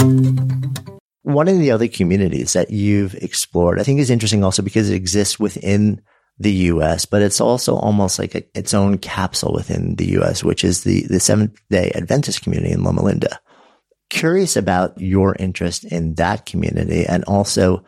[1.22, 4.94] One of the other communities that you've explored, I think is interesting also because it
[4.94, 6.00] exists within
[6.38, 10.62] the US, but it's also almost like a, its own capsule within the US, which
[10.62, 13.40] is the, the Seventh day Adventist community in Loma Linda.
[14.10, 17.84] Curious about your interest in that community and also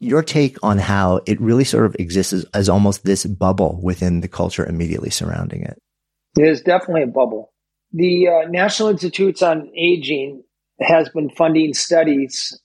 [0.00, 4.20] your take on how it really sort of exists as, as almost this bubble within
[4.20, 5.78] the culture immediately surrounding it.
[6.38, 7.52] It is definitely a bubble.
[7.92, 10.42] The uh, National Institutes on Aging
[10.80, 12.58] has been funding studies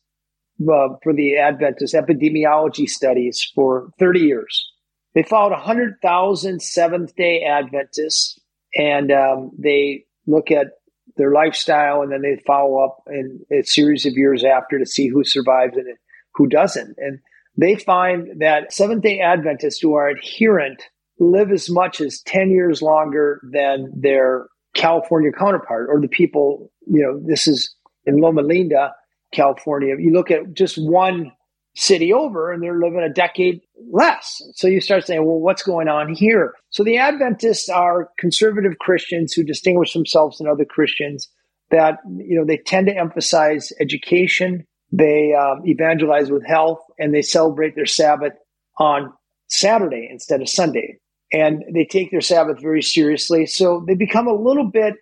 [0.62, 4.70] uh, for the Adventist epidemiology studies for 30 years.
[5.16, 8.40] They followed 100,000 Seventh day Adventists
[8.76, 10.68] and um, they look at
[11.18, 15.08] their lifestyle and then they follow up in a series of years after to see
[15.08, 15.88] who survives and
[16.34, 16.96] who doesn't.
[16.98, 17.20] And
[17.58, 20.82] they find that Seventh day Adventists who are adherent
[21.20, 27.02] live as much as 10 years longer than their California counterpart or the people, you
[27.02, 27.76] know, this is
[28.06, 28.94] in Loma Linda,
[29.32, 29.96] California.
[30.00, 31.32] You look at just one
[31.76, 33.62] city over and they're living a decade
[33.92, 34.42] less.
[34.54, 36.54] So you start saying, well, what's going on here?
[36.70, 41.30] So the Adventists are conservative Christians who distinguish themselves from other Christians
[41.72, 44.66] that, you know, they tend to emphasize education.
[44.92, 48.34] They um, evangelize with health and they celebrate their Sabbath
[48.78, 49.12] on
[49.50, 51.00] Saturday instead of Sunday.
[51.32, 53.48] And they take their Sabbath very seriously.
[53.48, 54.94] So they become a little bit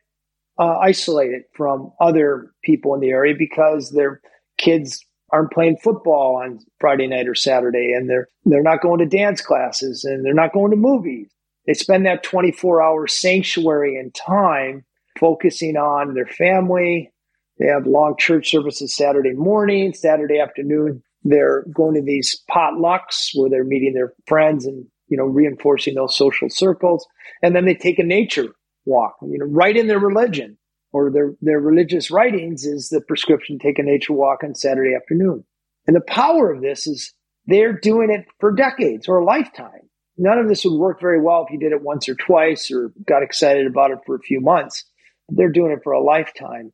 [0.58, 4.22] uh, isolated from other people in the area because their
[4.58, 9.06] kids aren't playing football on Friday night or Saturday, and they're they're not going to
[9.06, 11.30] dance classes, and they're not going to movies.
[11.68, 14.84] They spend that 24 hour sanctuary and time
[15.20, 17.12] focusing on their family.
[17.60, 21.04] They have long church services Saturday morning, Saturday afternoon.
[21.24, 26.16] They're going to these potlucks where they're meeting their friends and you know reinforcing those
[26.16, 27.06] social circles,
[27.42, 28.50] and then they take a nature
[28.86, 29.16] walk.
[29.22, 30.58] You know, right in their religion
[30.94, 35.44] or their their religious writings is the prescription take a nature walk on Saturday afternoon.
[35.88, 37.14] And the power of this is
[37.46, 39.90] they're doing it for decades or a lifetime.
[40.18, 42.94] None of this would work very well if you did it once or twice or
[43.08, 44.86] got excited about it for a few months.
[45.30, 46.74] They're doing it for a lifetime.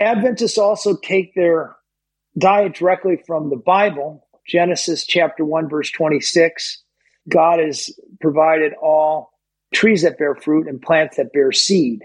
[0.00, 1.76] Adventists also take their
[2.38, 4.26] diet directly from the Bible.
[4.46, 6.82] Genesis chapter 1, verse 26.
[7.28, 7.90] God has
[8.20, 9.32] provided all
[9.74, 12.02] trees that bear fruit and plants that bear seed.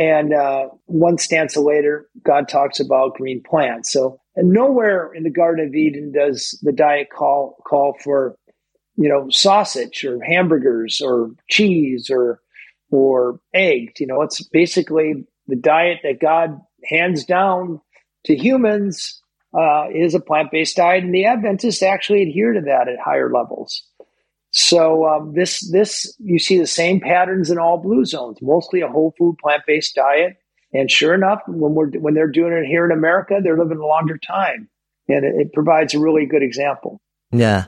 [0.00, 3.92] And uh, one stanza later, God talks about green plants.
[3.92, 8.34] So nowhere in the Garden of Eden does the diet call call for,
[8.96, 12.40] you know, sausage or hamburgers or cheese or
[12.90, 14.00] or eggs.
[14.00, 17.82] You know, it's basically the diet that God hands down
[18.24, 19.20] to humans
[19.52, 23.30] uh, is a plant based diet, and the Adventists actually adhere to that at higher
[23.30, 23.82] levels.
[24.52, 28.88] So um, this this you see the same patterns in all blue zones, mostly a
[28.88, 30.36] whole food plant based diet.
[30.72, 33.86] And sure enough, when we're when they're doing it here in America, they're living a
[33.86, 34.68] longer time,
[35.08, 37.00] and it, it provides a really good example.
[37.32, 37.66] Yeah,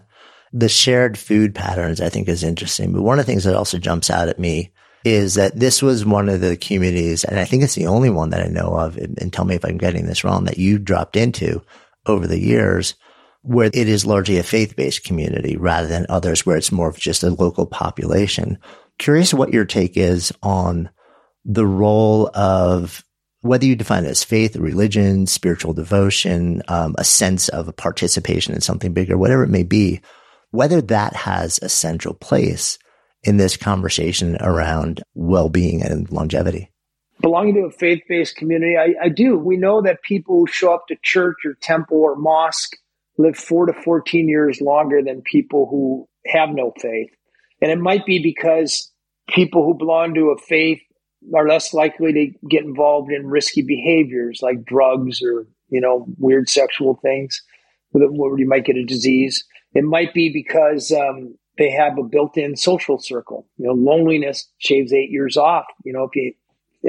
[0.53, 2.93] the shared food patterns I think is interesting.
[2.93, 4.73] But one of the things that also jumps out at me
[5.05, 8.31] is that this was one of the communities, and I think it's the only one
[8.31, 11.17] that I know of, and tell me if I'm getting this wrong, that you dropped
[11.17, 11.63] into
[12.07, 12.95] over the years
[13.43, 17.23] where it is largely a faith-based community rather than others where it's more of just
[17.23, 18.59] a local population.
[18.99, 20.89] Curious what your take is on
[21.45, 23.05] the role of
[23.41, 28.55] whether you define it as faith, religion, spiritual devotion, um, a sense of a participation
[28.55, 30.01] in something bigger, whatever it may be,
[30.53, 32.79] whether that has a central place
[33.25, 36.71] in this conversation around well-being and longevity?
[37.21, 39.37] Belonging to a faith-based community, I, I do.
[39.37, 42.77] We know that people who show up to church or temple or mosque
[43.19, 47.11] live four to 14 years longer than people who have no faith.
[47.61, 48.91] And it might be because
[49.29, 50.81] people who belong to a faith
[51.35, 56.49] are less likely to get involved in risky behaviors like drugs or, you know, weird
[56.49, 57.41] sexual things
[57.93, 59.45] where you might get a disease.
[59.75, 63.47] It might be because um, they have a built-in social circle.
[63.59, 65.65] You know, loneliness shaves eight years off.
[65.85, 66.33] You know, if you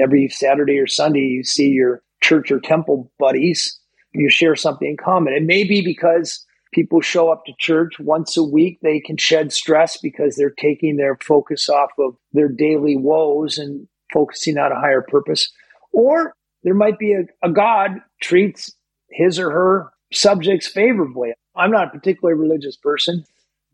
[0.00, 3.78] every Saturday or Sunday you see your church or temple buddies,
[4.14, 5.34] you share something in common.
[5.34, 8.78] It may be because people show up to church once a week.
[8.82, 13.86] They can shed stress because they're taking their focus off of their daily woes and
[14.12, 15.50] focusing on a higher purpose.
[15.92, 18.72] Or there might be a, a God treats
[19.10, 21.32] his or her subjects favorably.
[21.56, 23.24] I'm not a particularly religious person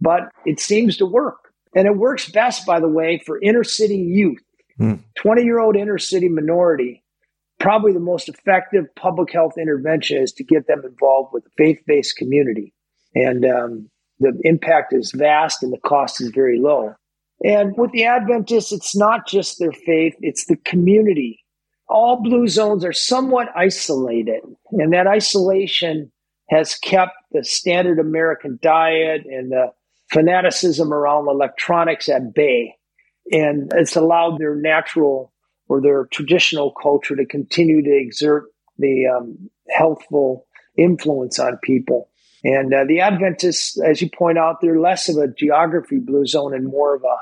[0.00, 1.52] but it seems to work.
[1.74, 4.42] And it works best, by the way, for inner city youth,
[4.78, 5.44] 20 mm.
[5.44, 7.02] year old inner city minority.
[7.60, 11.80] Probably the most effective public health intervention is to get them involved with a faith
[11.86, 12.74] based community.
[13.14, 16.94] And um, the impact is vast and the cost is very low.
[17.42, 21.44] And with the Adventists, it's not just their faith, it's the community.
[21.88, 26.12] All blue zones are somewhat isolated, and that isolation
[26.50, 29.72] has kept the standard American diet and the
[30.12, 32.76] fanaticism around electronics at bay.
[33.32, 35.29] And it's allowed their natural
[35.70, 38.46] or their traditional culture to continue to exert
[38.78, 40.44] the um, healthful
[40.76, 42.10] influence on people.
[42.42, 46.54] And uh, the Adventists, as you point out, they're less of a geography blue zone
[46.54, 47.16] and more of a,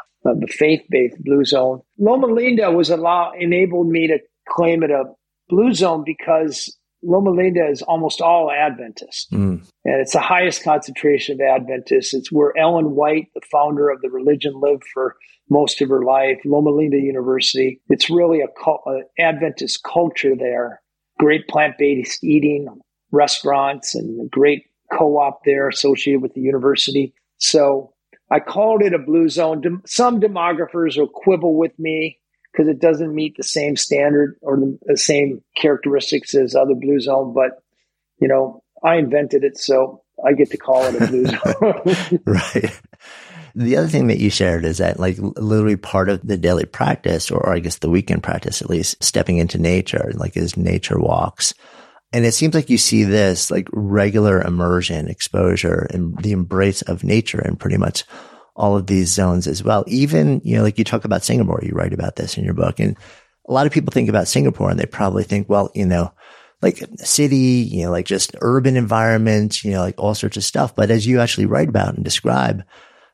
[0.48, 1.80] faith-based blue zone.
[1.98, 5.04] Loma Linda was allow enabled me to claim it a
[5.48, 9.30] blue zone because Loma Linda is almost all Adventist.
[9.32, 9.66] Mm.
[9.84, 12.12] And it's the highest concentration of Adventists.
[12.12, 15.16] It's where Ellen White, the founder of the religion, lived for
[15.48, 16.38] most of her life.
[16.44, 17.80] Loma Linda University.
[17.88, 20.80] It's really a, a Adventist culture there.
[21.18, 22.68] Great plant based eating
[23.10, 27.14] restaurants and a great co op there associated with the university.
[27.38, 27.92] So
[28.30, 29.62] I called it a blue zone.
[29.86, 32.17] Some demographers will quibble with me
[32.58, 36.98] because it doesn't meet the same standard or the, the, same characteristics as other blue
[36.98, 37.32] zone.
[37.32, 37.62] But
[38.20, 41.26] you know, I invented it, so I get to call it a blue
[42.16, 42.20] zone.
[42.26, 42.80] right.
[43.54, 47.30] The other thing that you shared is that like literally part of the daily practice,
[47.30, 50.98] or, or I guess the weekend practice at least, stepping into nature, like is nature
[50.98, 51.54] walks.
[52.12, 57.04] And it seems like you see this like regular immersion, exposure, and the embrace of
[57.04, 58.04] nature in pretty much
[58.58, 59.84] all of these zones as well.
[59.86, 62.80] Even, you know, like you talk about Singapore, you write about this in your book
[62.80, 62.96] and
[63.48, 66.12] a lot of people think about Singapore and they probably think, well, you know,
[66.60, 70.74] like city, you know, like just urban environment, you know, like all sorts of stuff.
[70.74, 72.64] But as you actually write about and describe,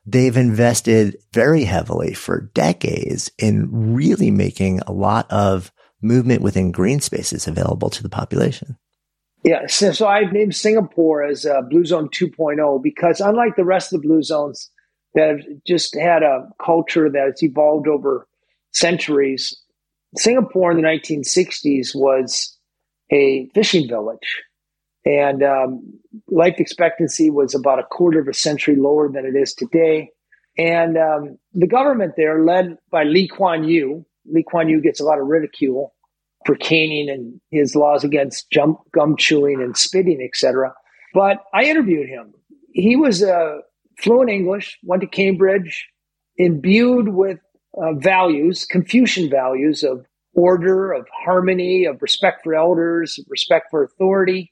[0.05, 5.71] they've invested very heavily for decades in really making a lot of
[6.01, 8.77] movement within green spaces available to the population.
[9.43, 13.93] Yeah, so, so I've named Singapore as uh, Blue Zone 2.0 because unlike the rest
[13.93, 14.71] of the blue zones
[15.15, 18.27] that have just had a culture that that's evolved over
[18.71, 19.55] centuries,
[20.17, 22.57] Singapore in the 1960s was
[23.11, 24.43] a fishing village.
[25.05, 25.99] And um,
[26.29, 30.09] life expectancy was about a quarter of a century lower than it is today.
[30.57, 35.03] And um, the government there, led by Lee Kuan Yew, Lee Kuan Yew gets a
[35.03, 35.93] lot of ridicule
[36.45, 40.73] for caning and his laws against jump, gum chewing and spitting, etc.
[41.13, 42.33] But I interviewed him.
[42.71, 43.57] He was uh,
[43.97, 45.87] fluent English, went to Cambridge,
[46.37, 47.39] imbued with
[47.81, 54.51] uh, values, Confucian values of order, of harmony, of respect for elders, respect for authority.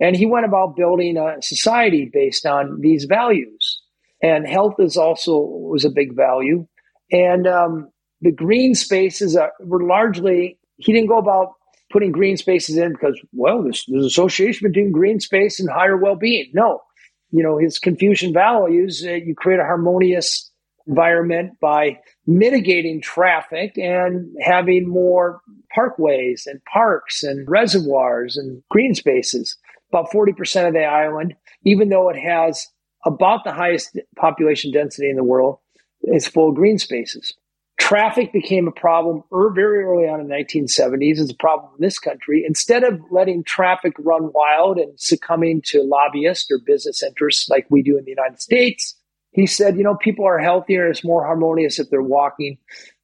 [0.00, 3.82] And he went about building a society based on these values.
[4.22, 6.66] And health is also was a big value.
[7.12, 11.54] And um, the green spaces are, were largely, he didn't go about
[11.90, 16.50] putting green spaces in because, well, there's, there's association between green space and higher well-being.
[16.54, 16.82] No,
[17.30, 20.50] you know, his Confucian values, uh, you create a harmonious
[20.86, 25.40] environment by mitigating traffic and having more
[25.76, 29.56] parkways and parks and reservoirs and green spaces.
[29.92, 32.66] About 40% of the island, even though it has
[33.04, 35.58] about the highest population density in the world,
[36.02, 37.34] is full of green spaces.
[37.80, 41.18] Traffic became a problem er, very early on in the 1970s.
[41.18, 42.44] It's a problem in this country.
[42.46, 47.82] Instead of letting traffic run wild and succumbing to lobbyists or business interests like we
[47.82, 48.94] do in the United States,
[49.30, 52.58] he said, you know, people are healthier and it's more harmonious if they're walking.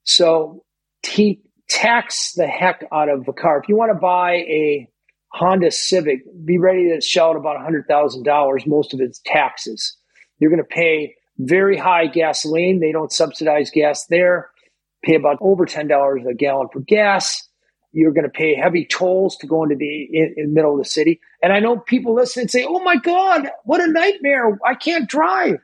[0.04, 0.62] So
[1.02, 3.58] he tax the heck out of a car.
[3.58, 4.88] If you want to buy a
[5.28, 8.66] Honda Civic, be ready to shell out about $100,000.
[8.66, 9.96] Most of it's taxes.
[10.38, 12.80] You're going to pay very high gasoline.
[12.80, 14.50] They don't subsidize gas there.
[15.04, 17.48] Pay about over $10 a gallon for gas.
[17.92, 20.84] You're going to pay heavy tolls to go into the in, in middle of the
[20.84, 21.20] city.
[21.42, 24.58] And I know people listen and say, "Oh my God, what a nightmare!
[24.66, 25.56] I can't drive."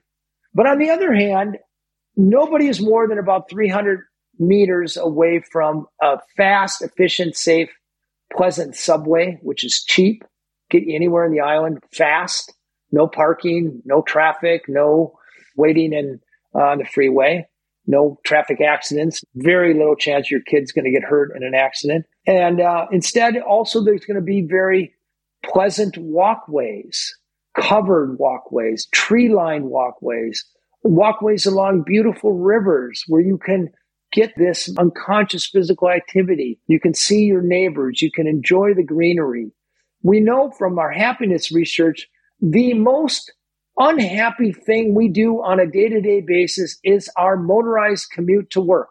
[0.54, 1.58] But on the other hand,
[2.16, 4.00] nobody is more than about 300
[4.38, 7.70] meters away from a fast, efficient, safe,
[8.34, 10.24] pleasant subway, which is cheap,
[10.70, 12.54] get you anywhere in the island fast,
[12.90, 15.18] no parking, no traffic, no
[15.56, 16.20] waiting in
[16.54, 17.46] uh, on the freeway,
[17.86, 22.06] no traffic accidents, very little chance your kid's going to get hurt in an accident.
[22.26, 24.92] And uh, instead, also, there's going to be very
[25.42, 27.16] pleasant walkways
[27.60, 30.44] covered walkways, tree lined walkways,
[30.84, 33.68] walkways along beautiful rivers where you can
[34.12, 36.58] get this unconscious physical activity.
[36.66, 38.02] You can see your neighbors.
[38.02, 39.50] You can enjoy the greenery.
[40.02, 42.08] We know from our happiness research,
[42.40, 43.32] the most
[43.78, 48.60] unhappy thing we do on a day to day basis is our motorized commute to
[48.60, 48.90] work.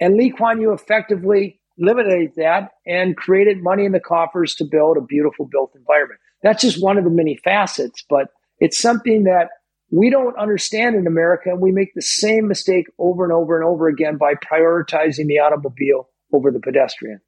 [0.00, 4.96] And Lee Kuan Yew effectively eliminated that and created money in the coffers to build
[4.96, 6.20] a beautiful built environment.
[6.42, 8.28] That's just one of the many facets, but
[8.58, 9.48] it's something that
[9.90, 11.50] we don't understand in America.
[11.50, 15.38] And we make the same mistake over and over and over again by prioritizing the
[15.38, 17.20] automobile over the pedestrian.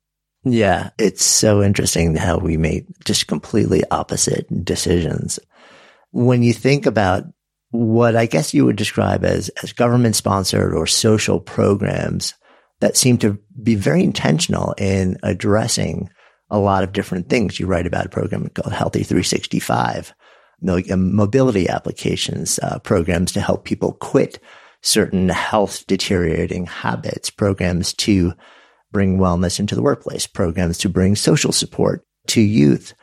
[0.44, 5.38] Yeah, it's so interesting how we make just completely opposite decisions.
[6.14, 7.24] When you think about
[7.70, 12.34] what I guess you would describe as, as government sponsored or social programs
[12.80, 16.08] that seem to be very intentional in addressing
[16.50, 17.58] a lot of different things.
[17.58, 20.14] You write about a program called Healthy 365,
[20.62, 24.38] mobility applications, uh, programs to help people quit
[24.82, 28.34] certain health deteriorating habits, programs to
[28.92, 32.94] bring wellness into the workplace, programs to bring social support to youth.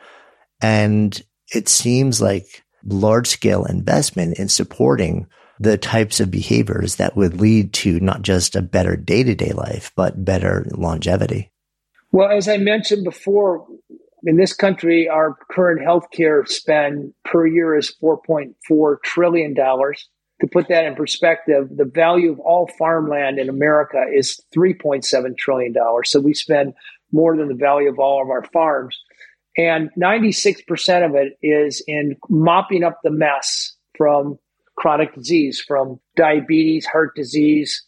[0.62, 1.20] And
[1.52, 5.26] it seems like large scale investment in supporting
[5.60, 9.52] the types of behaviors that would lead to not just a better day to day
[9.52, 11.52] life, but better longevity.
[12.10, 13.66] Well, as I mentioned before,
[14.24, 19.54] in this country, our current healthcare spend per year is $4.4 trillion.
[19.54, 25.74] To put that in perspective, the value of all farmland in America is $3.7 trillion.
[26.04, 26.74] So we spend
[27.12, 28.98] more than the value of all of our farms.
[29.56, 34.38] And 96% of it is in mopping up the mess from
[34.76, 37.84] chronic disease, from diabetes, heart disease,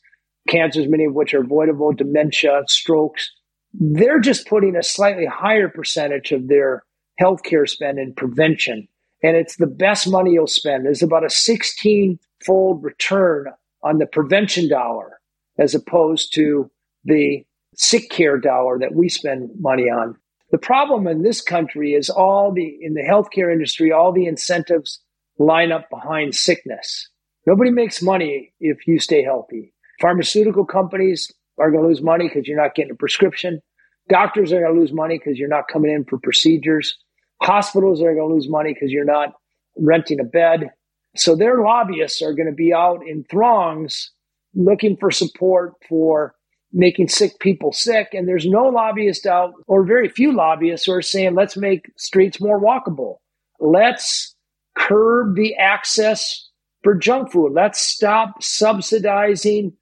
[0.48, 3.30] cancers, many of which are avoidable, dementia, strokes,
[3.72, 6.84] they're just putting a slightly higher percentage of their
[7.20, 8.86] healthcare spend in prevention.
[9.22, 10.84] And it's the best money you'll spend.
[10.84, 13.46] There's about a 16 fold return
[13.82, 15.18] on the prevention dollar
[15.58, 16.70] as opposed to
[17.04, 17.44] the
[17.74, 20.16] sick care dollar that we spend money on.
[20.50, 25.00] The problem in this country is all the, in the healthcare industry, all the incentives
[25.38, 27.08] line up behind sickness.
[27.46, 29.74] Nobody makes money if you stay healthy.
[30.00, 33.60] Pharmaceutical companies are going to lose money because you're not getting a prescription.
[34.08, 36.96] Doctors are going to lose money because you're not coming in for procedures.
[37.42, 39.32] Hospitals are going to lose money because you're not
[39.76, 40.70] renting a bed.
[41.16, 44.10] So their lobbyists are going to be out in throngs
[44.54, 46.34] looking for support for
[46.74, 48.08] making sick people sick.
[48.12, 52.40] And there's no lobbyist out, or very few lobbyists, who are saying, let's make streets
[52.40, 53.18] more walkable.
[53.60, 54.34] Let's
[54.76, 56.50] curb the access
[56.82, 57.52] for junk food.
[57.52, 59.72] Let's stop subsidizing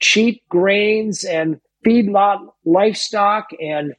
[0.00, 3.94] cheap grains and feedlot livestock and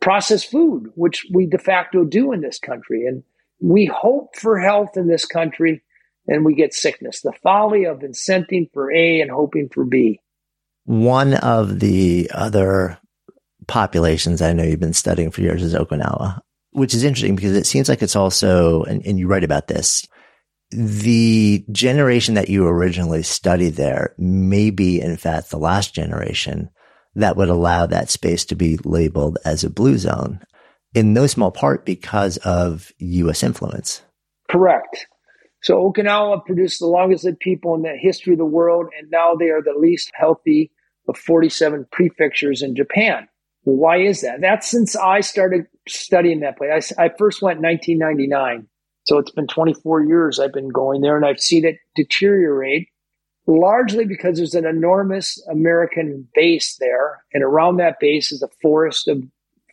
[0.00, 3.06] processed food, which we de facto do in this country.
[3.06, 3.22] And
[3.60, 5.82] we hope for health in this country
[6.26, 7.20] and we get sickness.
[7.20, 10.20] The folly of incenting for A and hoping for B.
[10.84, 12.98] One of the other
[13.66, 16.40] populations I know you've been studying for years is Okinawa,
[16.72, 20.06] which is interesting because it seems like it's also, and, and you write about this,
[20.70, 26.68] the generation that you originally studied there may be, in fact, the last generation
[27.14, 30.40] that would allow that space to be labeled as a blue zone
[30.94, 33.42] in no small part because of U.S.
[33.42, 34.02] influence.
[34.50, 35.06] Correct.
[35.64, 39.34] So Okinawa produced the longest lived people in the history of the world, and now
[39.34, 40.70] they are the least healthy
[41.08, 43.26] of 47 prefectures in Japan.
[43.62, 44.42] Why is that?
[44.42, 46.92] That's since I started studying that place.
[46.98, 48.68] I, I first went in 1999.
[49.06, 52.88] So it's been 24 years I've been going there, and I've seen it deteriorate
[53.46, 57.24] largely because there's an enormous American base there.
[57.32, 59.22] And around that base is a forest of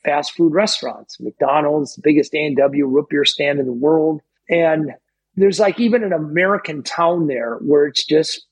[0.06, 1.20] fast food restaurants.
[1.20, 4.22] McDonald's, the biggest A&W root beer stand in the world.
[4.50, 4.94] And
[5.42, 8.46] there's like even an American town there where it's just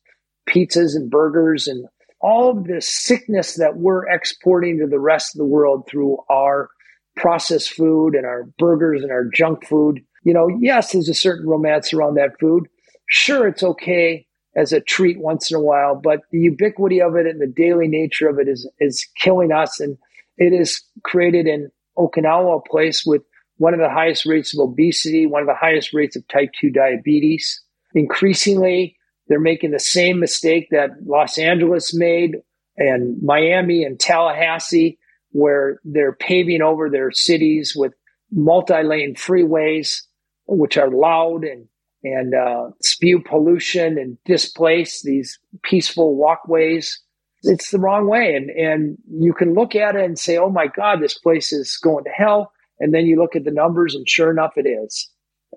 [0.48, 1.86] pizzas and burgers and
[2.22, 6.70] all of the sickness that we're exporting to the rest of the world through our
[7.16, 10.02] processed food and our burgers and our junk food.
[10.24, 12.68] You know, yes, there's a certain romance around that food.
[13.08, 14.26] Sure, it's okay
[14.56, 17.88] as a treat once in a while, but the ubiquity of it and the daily
[17.88, 19.80] nature of it is is killing us.
[19.80, 19.98] And
[20.38, 23.22] it is created in Okinawa, a place with
[23.60, 26.70] one of the highest rates of obesity, one of the highest rates of type 2
[26.72, 27.62] diabetes.
[27.94, 28.96] Increasingly,
[29.28, 32.38] they're making the same mistake that Los Angeles made
[32.78, 34.98] and Miami and Tallahassee,
[35.32, 37.94] where they're paving over their cities with
[38.32, 40.04] multi-lane freeways,
[40.48, 41.68] which are loud and
[42.02, 46.98] and uh, spew pollution and displace these peaceful walkways.
[47.44, 50.68] It's the wrong way, and and you can look at it and say, "Oh my
[50.68, 54.08] God, this place is going to hell." And then you look at the numbers, and
[54.08, 55.10] sure enough, it is.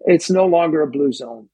[0.07, 1.49] It's no longer a blue zone.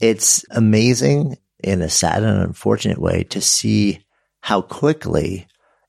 [0.00, 4.04] It's amazing in a sad and unfortunate way to see
[4.40, 5.46] how quickly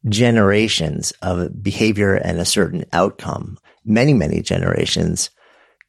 [0.07, 5.30] generations of behavior and a certain outcome, many, many generations,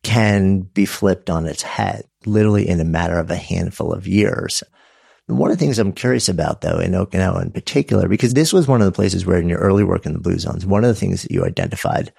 [0.02, 4.62] can be flipped on its head, literally in a matter of a handful of years.
[5.26, 8.68] one of the things I'm curious about though in Okinawa in particular, because this was
[8.68, 10.88] one of the places where in your early work in the blue zones, one of
[10.88, 12.12] the things that you identified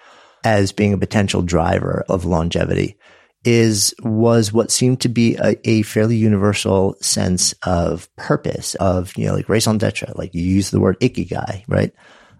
[0.43, 2.97] as being a potential driver of longevity
[3.43, 9.25] is was what seemed to be a, a, fairly universal sense of purpose of you
[9.25, 11.93] know like raison d'etre like you use the word ikigai right?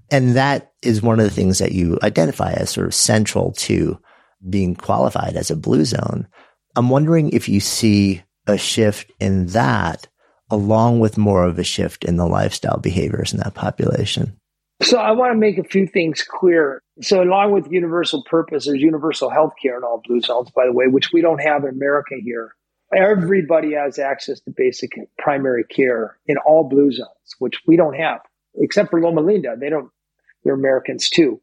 [0.10, 4.00] And that is one of the things that you identify as sort of central to
[4.50, 6.28] being qualified as a blue zone.
[6.76, 10.08] I'm wondering if you see a shift in that
[10.50, 14.40] along with more of a shift in the lifestyle behaviors in that population
[14.82, 16.84] so I want to make a few things clear.
[17.02, 20.74] So along with universal purpose, there's universal health care in all blue zones, by the
[20.74, 22.54] way, which we don't have in America here.
[22.96, 28.22] Everybody has access to basic primary care in all blue zones, which we don't have,
[28.56, 29.56] except for Loma Linda.
[29.60, 29.90] They don't,
[30.44, 31.42] they're Americans too.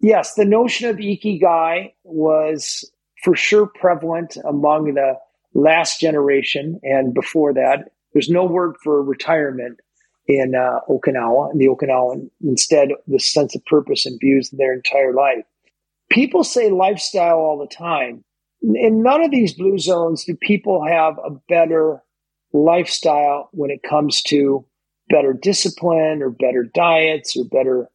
[0.00, 2.84] Yes, the notion of ikigai was
[3.22, 5.14] for sure prevalent among the
[5.54, 7.92] last generation and before that.
[8.12, 9.80] There's no word for retirement
[10.26, 15.44] in uh, Okinawa, and the Okinawan instead the sense of purpose imbues their entire life.
[16.10, 18.24] People say lifestyle all the time.
[18.62, 22.02] In none of these blue zones do people have a better
[22.52, 24.64] lifestyle when it comes to
[25.10, 27.90] better discipline or better diets or better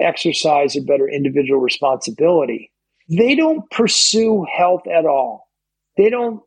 [0.00, 2.72] exercise or better individual responsibility.
[3.08, 5.48] They don't pursue health at all.
[5.96, 6.40] They don't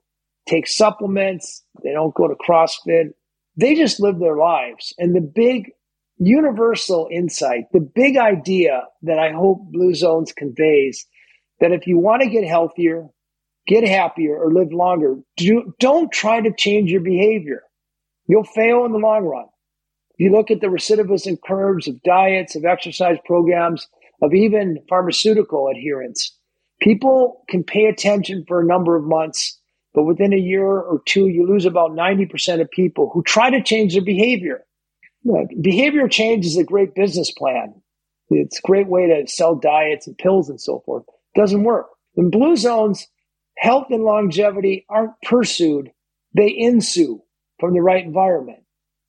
[0.47, 1.63] take supplements.
[1.83, 3.11] They don't go to CrossFit
[3.59, 4.93] they just live their lives.
[4.97, 5.71] And the big
[6.17, 11.05] universal insight, the big idea that I hope Blue Zones conveys
[11.59, 13.07] that if you want to get healthier,
[13.67, 17.63] get happier, or live longer, do, don't try to change your behavior.
[18.27, 19.45] You'll fail in the long run.
[20.11, 23.87] If you look at the recidivism curves of diets, of exercise programs,
[24.21, 26.35] of even pharmaceutical adherence.
[26.81, 29.58] People can pay attention for a number of months,
[29.93, 33.61] but within a year or two, you lose about 90% of people who try to
[33.61, 34.63] change their behavior.
[35.61, 37.73] behavior change is a great business plan.
[38.29, 41.03] It's a great way to sell diets and pills and so forth.
[41.07, 41.87] It doesn't work.
[42.15, 43.07] In blue zones,
[43.57, 45.91] health and longevity aren't pursued,
[46.35, 47.21] they ensue
[47.59, 48.59] from the right environment,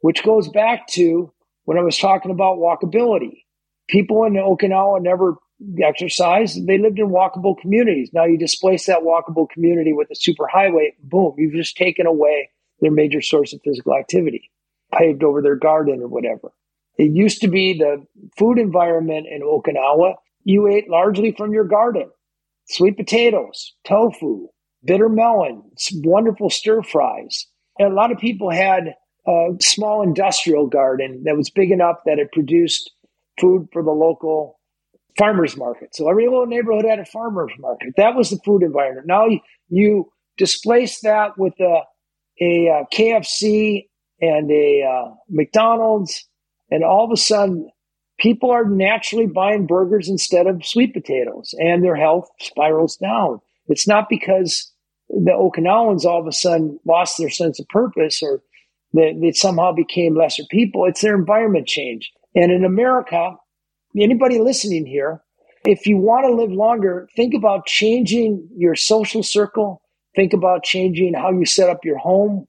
[0.01, 1.33] which goes back to
[1.65, 3.45] when I was talking about walkability.
[3.89, 5.37] People in Okinawa never
[5.83, 8.11] exercised, they lived in walkable communities.
[8.13, 12.51] Now you displace that walkable community with a superhighway, boom, you've just taken away
[12.81, 14.51] their major source of physical activity,
[14.97, 16.53] paved over their garden or whatever.
[16.97, 18.05] It used to be the
[18.37, 20.15] food environment in Okinawa.
[20.45, 22.11] You ate largely from your garden
[22.67, 24.47] sweet potatoes, tofu,
[24.85, 25.63] bitter melon,
[26.05, 27.47] wonderful stir fries.
[27.79, 28.95] And a lot of people had
[29.27, 32.93] a small industrial garden that was big enough that it produced
[33.41, 34.60] food for the local
[35.17, 35.95] farmers market.
[35.95, 37.95] So every little neighborhood had a farmers market.
[37.97, 39.07] That was the food environment.
[39.07, 41.83] Now you, you displace that with a,
[42.41, 43.87] a, a KFC
[44.21, 46.27] and a uh, McDonald's,
[46.71, 47.71] and all of a sudden
[48.19, 53.41] people are naturally buying burgers instead of sweet potatoes and their health spirals down.
[53.69, 54.71] It's not because
[55.09, 58.43] the Okinawans all of a sudden lost their sense of purpose or
[58.93, 60.85] they, they somehow became lesser people.
[60.85, 62.13] It's their environment change.
[62.35, 63.37] And in America,
[63.99, 65.23] anybody listening here,
[65.65, 69.83] if you want to live longer, think about changing your social circle.
[70.17, 72.47] Think about changing how you set up your home.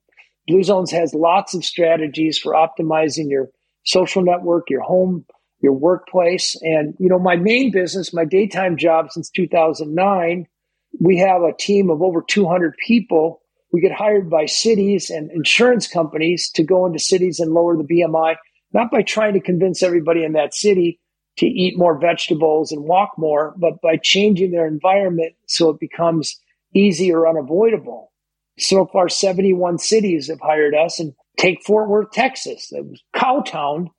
[0.47, 3.49] Blue Zones has lots of strategies for optimizing your
[3.83, 5.25] social network, your home
[5.61, 6.57] your workplace.
[6.61, 10.47] And, you know, my main business, my daytime job since 2009,
[10.99, 13.41] we have a team of over 200 people.
[13.71, 17.83] We get hired by cities and insurance companies to go into cities and lower the
[17.83, 18.35] BMI,
[18.73, 20.99] not by trying to convince everybody in that city
[21.41, 26.39] to eat more vegetables and walk more, but by changing their environment so it becomes
[26.73, 28.11] easy or unavoidable.
[28.57, 32.71] So far, 71 cities have hired us and take Fort Worth, Texas.
[32.71, 33.89] It was Cowtown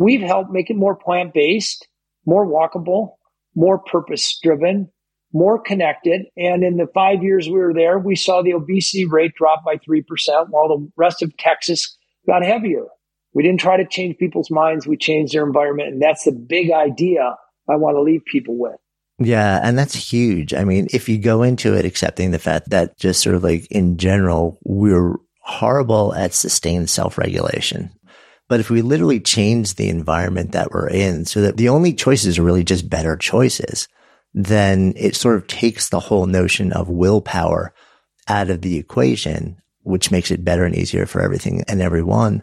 [0.00, 1.86] We've helped make it more plant based,
[2.24, 3.16] more walkable,
[3.54, 4.90] more purpose driven,
[5.34, 6.22] more connected.
[6.38, 9.76] And in the five years we were there, we saw the obesity rate drop by
[9.76, 10.02] 3%,
[10.48, 12.86] while the rest of Texas got heavier.
[13.32, 15.92] We didn't try to change people's minds, we changed their environment.
[15.92, 17.36] And that's the big idea
[17.68, 18.76] I want to leave people with.
[19.18, 20.54] Yeah, and that's huge.
[20.54, 23.66] I mean, if you go into it accepting the fact that just sort of like
[23.70, 27.90] in general, we're horrible at sustained self regulation.
[28.48, 32.38] But if we literally change the environment that we're in so that the only choices
[32.38, 33.86] are really just better choices,
[34.34, 37.72] then it sort of takes the whole notion of willpower
[38.26, 42.42] out of the equation, which makes it better and easier for everything and everyone.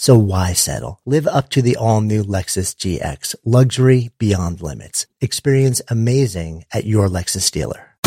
[0.00, 0.98] So why settle?
[1.04, 5.06] Live up to the all new Lexus GX, luxury beyond limits.
[5.20, 7.98] Experience amazing at your Lexus dealer.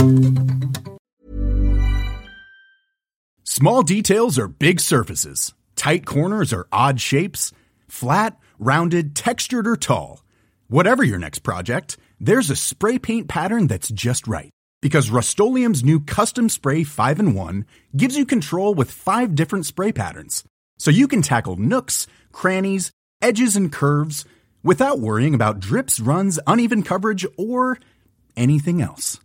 [3.44, 5.54] Small details are big surfaces.
[5.76, 7.52] Tight corners are odd shapes.
[7.88, 10.24] Flat, rounded, textured, or tall.
[10.70, 14.50] Whatever your next project, there's a spray paint pattern that's just right
[14.82, 17.66] because Rust-Oleum's new Custom Spray 5 and 1
[17.96, 20.44] gives you control with five different spray patterns.
[20.78, 24.26] So you can tackle nooks, crannies, edges, and curves
[24.64, 27.78] without worrying about drips, runs, uneven coverage, or
[28.36, 29.20] anything else.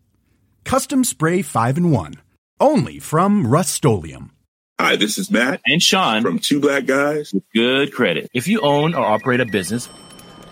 [0.65, 2.15] Custom Spray 5 and 1.
[2.61, 4.33] Only from Rust-Oleum.
[4.81, 8.31] Hi, this is Matt and Sean from Two Black Guys with Good Credit.
[8.33, 9.87] If you own or operate a business,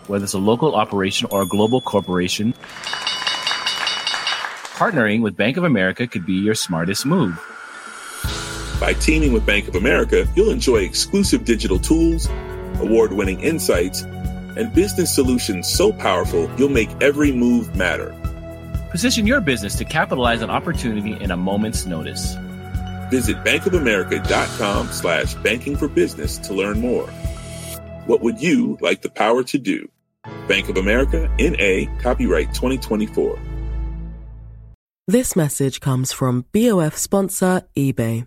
[0.09, 2.53] whether it's a local operation or a global corporation,
[4.75, 7.41] partnering with Bank of America could be your smartest move.
[8.81, 12.29] By teaming with Bank of America, you'll enjoy exclusive digital tools,
[12.79, 18.15] award winning insights, and business solutions so powerful you'll make every move matter.
[18.91, 22.35] Position your business to capitalize on opportunity in a moment's notice.
[23.11, 27.07] Visit bankofamerica.com slash banking for business to learn more.
[28.07, 29.89] What would you like the power to do?
[30.49, 33.39] Bank of America, N.A., copyright 2024.
[35.09, 38.27] This message comes from BOF sponsor eBay.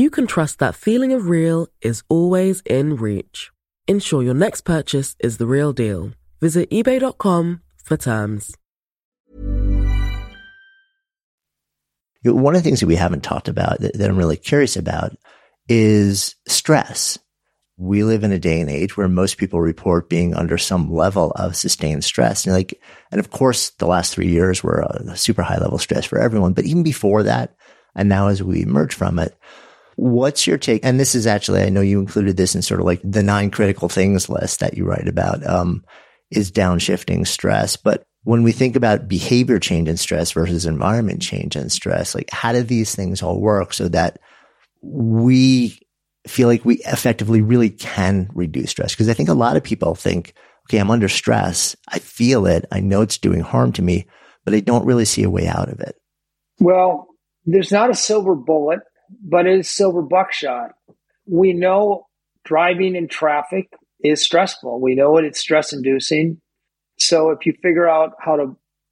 [0.00, 3.50] you can trust that feeling of real is always in reach.
[3.86, 6.12] Ensure your next purchase is the real deal.
[6.40, 8.56] Visit eBay.com for terms.
[12.24, 15.16] One of the things that we haven't talked about that, that I'm really curious about
[15.68, 17.18] is stress
[17.80, 21.32] we live in a day and age where most people report being under some level
[21.36, 22.44] of sustained stress.
[22.44, 22.78] And like,
[23.10, 26.52] and of course, the last three years were a super high level stress for everyone.
[26.52, 27.56] But even before that,
[27.94, 29.34] and now as we emerge from it,
[30.00, 30.82] what's your take?
[30.82, 33.50] And this is actually, I know you included this in sort of like the nine
[33.50, 35.84] critical things list that you write about, um,
[36.30, 37.76] is downshifting stress.
[37.76, 42.30] But when we think about behavior change and stress versus environment change and stress, like
[42.30, 44.18] how do these things all work so that
[44.80, 45.78] we
[46.26, 48.94] feel like we effectively really can reduce stress.
[48.94, 50.32] Cause I think a lot of people think,
[50.66, 51.76] okay, I'm under stress.
[51.88, 52.64] I feel it.
[52.72, 54.06] I know it's doing harm to me,
[54.46, 55.96] but I don't really see a way out of it.
[56.58, 57.08] Well,
[57.44, 58.80] there's not a silver bullet,
[59.22, 60.72] but it is silver buckshot.
[61.26, 62.06] We know
[62.44, 63.68] driving in traffic
[64.02, 64.80] is stressful.
[64.80, 66.40] We know it, it's stress inducing.
[66.98, 68.42] So if you figure out how to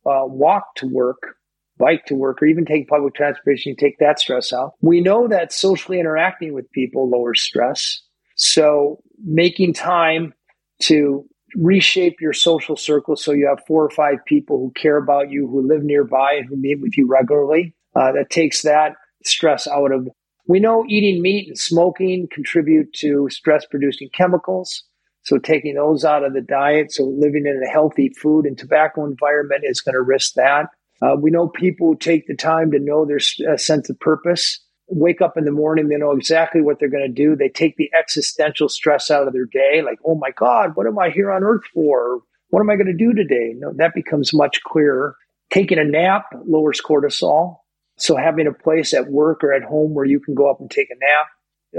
[0.06, 1.36] uh, walk to work,
[1.78, 4.72] bike to work or even take public transportation, you take that stress out.
[4.80, 8.02] We know that socially interacting with people lowers stress.
[8.36, 10.34] So making time
[10.82, 15.30] to reshape your social circle so you have four or five people who care about
[15.30, 17.74] you, who live nearby, and who meet with you regularly.
[17.96, 18.94] Uh, that takes that
[19.28, 20.08] stress out of.
[20.46, 24.82] We know eating meat and smoking contribute to stress producing chemicals.
[25.22, 29.04] So taking those out of the diet, so living in a healthy food and tobacco
[29.04, 30.66] environment is going to risk that.
[31.02, 33.20] Uh, we know people who take the time to know their
[33.50, 34.58] uh, sense of purpose,
[34.88, 37.36] wake up in the morning, they know exactly what they're going to do.
[37.36, 40.98] They take the existential stress out of their day, like, oh my God, what am
[40.98, 42.20] I here on earth for?
[42.48, 43.52] What am I going to do today?
[43.56, 45.14] No, that becomes much clearer.
[45.50, 47.58] Taking a nap lowers cortisol.
[47.98, 50.70] So having a place at work or at home where you can go up and
[50.70, 51.26] take a nap,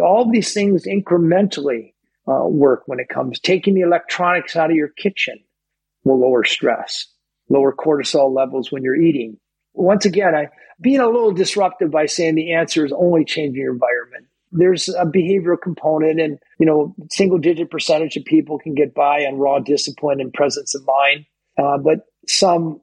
[0.04, 1.94] all these things incrementally
[2.28, 3.40] uh, work when it comes.
[3.40, 5.40] Taking the electronics out of your kitchen
[6.04, 7.08] will lower stress
[7.50, 9.38] lower cortisol levels when you're eating.
[9.74, 10.48] Once again, I
[10.82, 14.28] being a little disruptive by saying the answer is only changing your environment.
[14.52, 19.26] There's a behavioral component, and you know, single digit percentage of people can get by
[19.26, 21.26] on raw discipline and presence of mind,
[21.58, 22.82] uh, but some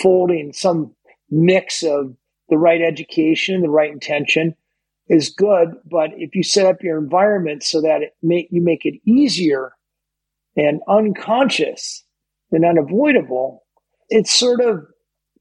[0.00, 0.94] folding, some
[1.30, 2.16] mix of
[2.54, 4.54] the right education, and the right intention
[5.08, 5.70] is good.
[5.84, 9.72] But if you set up your environment so that it make you make it easier
[10.56, 12.04] and unconscious
[12.52, 13.64] and unavoidable,
[14.08, 14.86] it's sort of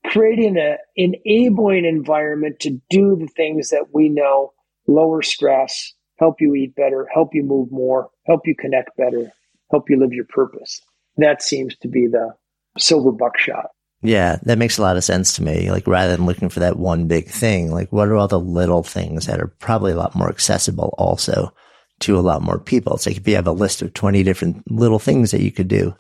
[0.07, 4.51] creating an enabling environment to do the things that we know
[4.87, 9.31] lower stress, help you eat better, help you move more, help you connect better,
[9.69, 10.81] help you live your purpose.
[11.17, 12.33] That seems to be the
[12.79, 13.67] silver buckshot.
[14.03, 15.71] Yeah, that makes a lot of sense to me.
[15.71, 18.83] Like rather than looking for that one big thing, like what are all the little
[18.83, 21.53] things that are probably a lot more accessible also
[22.01, 22.95] to a lot more people?
[22.95, 25.69] It's like if you have a list of 20 different little things that you could
[25.69, 25.95] do,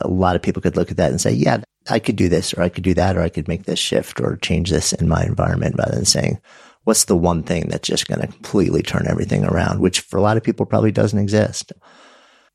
[0.00, 2.52] a lot of people could look at that and say, yeah, I could do this
[2.54, 5.08] or I could do that or I could make this shift or change this in
[5.08, 6.40] my environment rather than saying,
[6.82, 10.22] what's the one thing that's just going to completely turn everything around, which for a
[10.22, 11.72] lot of people probably doesn't exist.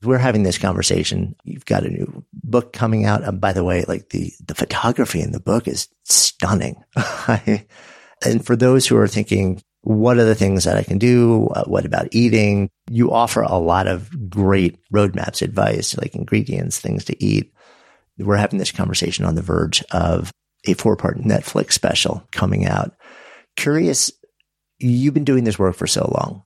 [0.01, 1.35] We're having this conversation.
[1.43, 3.23] You've got a new book coming out.
[3.23, 6.83] And by the way, like the, the photography in the book is stunning.
[8.25, 11.47] and for those who are thinking, what are the things that I can do?
[11.47, 12.69] Uh, what about eating?
[12.89, 17.53] You offer a lot of great roadmaps, advice, like ingredients, things to eat.
[18.17, 20.31] We're having this conversation on the verge of
[20.65, 22.93] a four part Netflix special coming out.
[23.55, 24.11] Curious,
[24.79, 26.43] you've been doing this work for so long.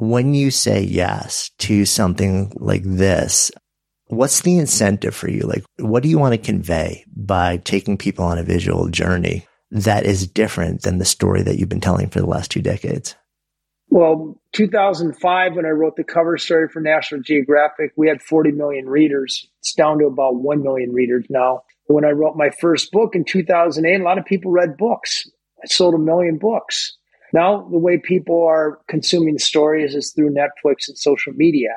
[0.00, 3.50] When you say yes to something like this,
[4.06, 5.42] what's the incentive for you?
[5.42, 10.06] Like, what do you want to convey by taking people on a visual journey that
[10.06, 13.14] is different than the story that you've been telling for the last two decades?
[13.90, 18.88] Well, 2005, when I wrote the cover story for National Geographic, we had 40 million
[18.88, 19.46] readers.
[19.58, 21.64] It's down to about 1 million readers now.
[21.88, 25.28] When I wrote my first book in 2008, a lot of people read books.
[25.62, 26.96] I sold a million books.
[27.32, 31.70] Now, the way people are consuming stories is through Netflix and social media.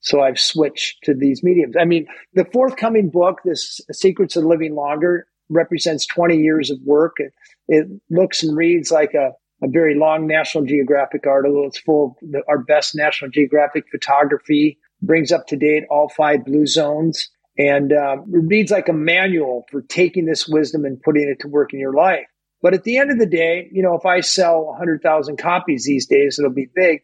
[0.00, 1.76] So I've switched to these mediums.
[1.78, 7.14] I mean, the forthcoming book, this Secrets of Living Longer, represents 20 years of work.
[7.18, 7.32] It,
[7.68, 9.30] it looks and reads like a,
[9.62, 11.66] a very long National Geographic article.
[11.66, 16.44] It's full of the, our best National Geographic photography, brings up to date all five
[16.44, 21.40] blue zones, and um, reads like a manual for taking this wisdom and putting it
[21.40, 22.26] to work in your life.
[22.64, 26.06] But at the end of the day, you know, if I sell 100,000 copies these
[26.06, 27.02] days, it'll be big.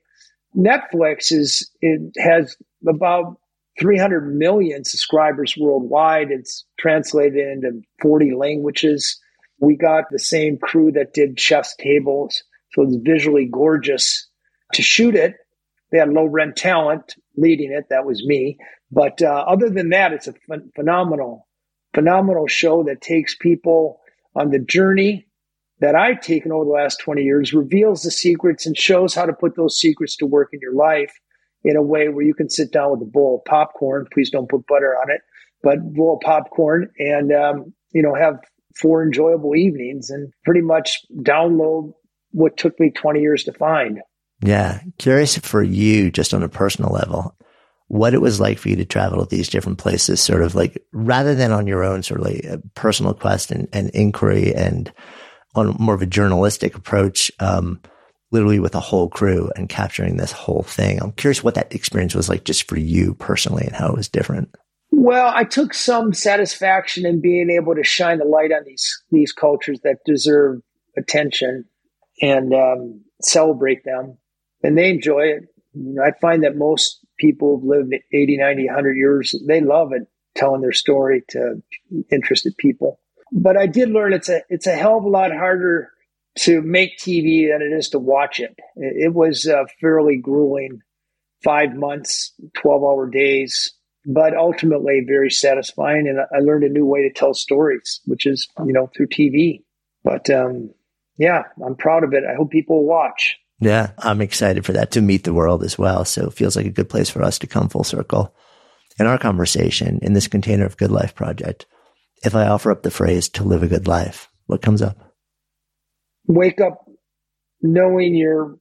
[0.56, 2.56] Netflix is it has
[2.88, 3.38] about
[3.78, 6.30] 300 million subscribers worldwide.
[6.30, 9.20] It's translated into 40 languages.
[9.58, 12.42] We got the same crew that did Chef's Tables,
[12.72, 14.30] so it's visually gorgeous
[14.72, 15.34] to shoot it.
[15.92, 17.90] They had low rent talent leading it.
[17.90, 18.56] That was me.
[18.90, 21.46] But uh, other than that, it's a ph- phenomenal,
[21.92, 24.00] phenomenal show that takes people
[24.34, 25.26] on the journey
[25.80, 29.32] that I've taken over the last 20 years, reveals the secrets and shows how to
[29.32, 31.12] put those secrets to work in your life
[31.64, 34.06] in a way where you can sit down with a bowl of popcorn.
[34.12, 35.22] Please don't put butter on it,
[35.62, 38.38] but bowl of popcorn and, um, you know, have
[38.76, 41.92] four enjoyable evenings and pretty much download
[42.32, 44.00] what took me 20 years to find.
[44.42, 44.80] Yeah.
[44.98, 47.36] Curious for you, just on a personal level,
[47.88, 50.82] what it was like for you to travel to these different places, sort of like
[50.92, 54.92] rather than on your own, sort of like a personal quest and, and inquiry and
[55.54, 57.30] on more of a journalistic approach.
[57.40, 57.80] Um,
[58.32, 61.00] literally with a whole crew and capturing this whole thing.
[61.00, 64.08] I'm curious what that experience was like just for you personally and how it was
[64.08, 64.54] different.
[64.92, 69.32] Well, I took some satisfaction in being able to shine the light on these these
[69.32, 70.60] cultures that deserve
[70.96, 71.64] attention
[72.20, 74.18] and um, celebrate them,
[74.62, 75.44] and they enjoy it.
[75.74, 79.92] You know, I find that most people who've lived 80, 90, 100 years, they love
[79.92, 80.02] it,
[80.34, 81.62] telling their story to
[82.10, 83.00] interested people.
[83.32, 85.90] But I did learn it's a it's a hell of a lot harder
[86.38, 88.58] to make TV than it is to watch it.
[88.76, 90.80] It, was uh, fairly grueling,
[91.42, 93.74] five months, 12 hour days,
[94.06, 96.08] but ultimately very satisfying.
[96.08, 99.64] And I learned a new way to tell stories, which is, you know, through TV.
[100.04, 100.70] But um,
[101.18, 102.24] yeah, I'm proud of it.
[102.24, 103.36] I hope people watch.
[103.60, 106.06] Yeah, I'm excited for that to meet the world as well.
[106.06, 108.34] So it feels like a good place for us to come full circle.
[108.98, 111.66] In our conversation in this container of Good Life Project,
[112.22, 115.10] if I offer up the phrase to live a good life, what comes up?
[116.30, 116.84] wake up
[117.62, 118.56] knowing your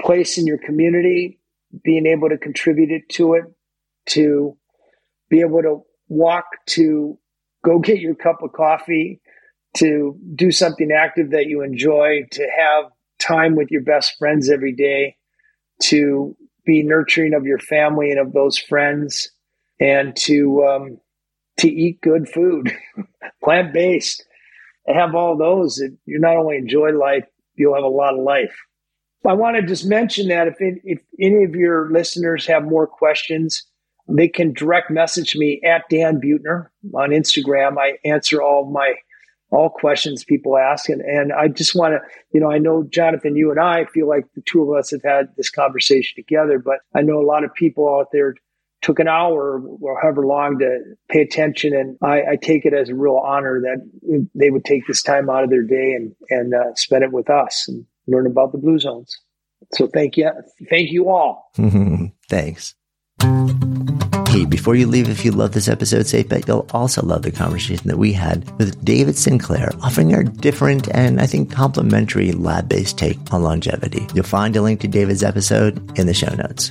[0.00, 1.40] place in your community,
[1.82, 3.44] being able to contribute it to it,
[4.06, 4.56] to
[5.28, 7.18] be able to walk to
[7.64, 9.20] go get your cup of coffee,
[9.76, 12.84] to do something active that you enjoy, to have
[13.18, 15.16] time with your best friends every day,
[15.82, 19.30] to be nurturing of your family and of those friends,
[19.78, 21.00] and to um,
[21.60, 22.72] to eat good food,
[23.42, 24.24] plant based
[24.94, 28.56] have all those, you not only enjoy life, you'll have a lot of life.
[29.26, 32.86] I want to just mention that if, it, if any of your listeners have more
[32.86, 33.64] questions,
[34.08, 37.76] they can direct message me at Dan Buettner on Instagram.
[37.78, 38.94] I answer all my
[39.52, 42.00] all questions people ask, and and I just want to,
[42.32, 45.02] you know, I know Jonathan, you and I feel like the two of us have
[45.02, 48.36] had this conversation together, but I know a lot of people out there
[48.82, 51.74] took an hour or however long to pay attention.
[51.74, 55.28] And I, I, take it as a real honor that they would take this time
[55.28, 58.58] out of their day and, and uh, spend it with us and learn about the
[58.58, 59.14] Blue Zones.
[59.72, 60.30] So thank you.
[60.68, 61.50] Thank you all.
[62.28, 62.74] Thanks.
[64.30, 67.32] Hey, before you leave, if you love this episode, safe bet you'll also love the
[67.32, 72.68] conversation that we had with David Sinclair, offering our different and I think complementary lab
[72.68, 74.06] based take on longevity.
[74.14, 76.70] You'll find a link to David's episode in the show notes.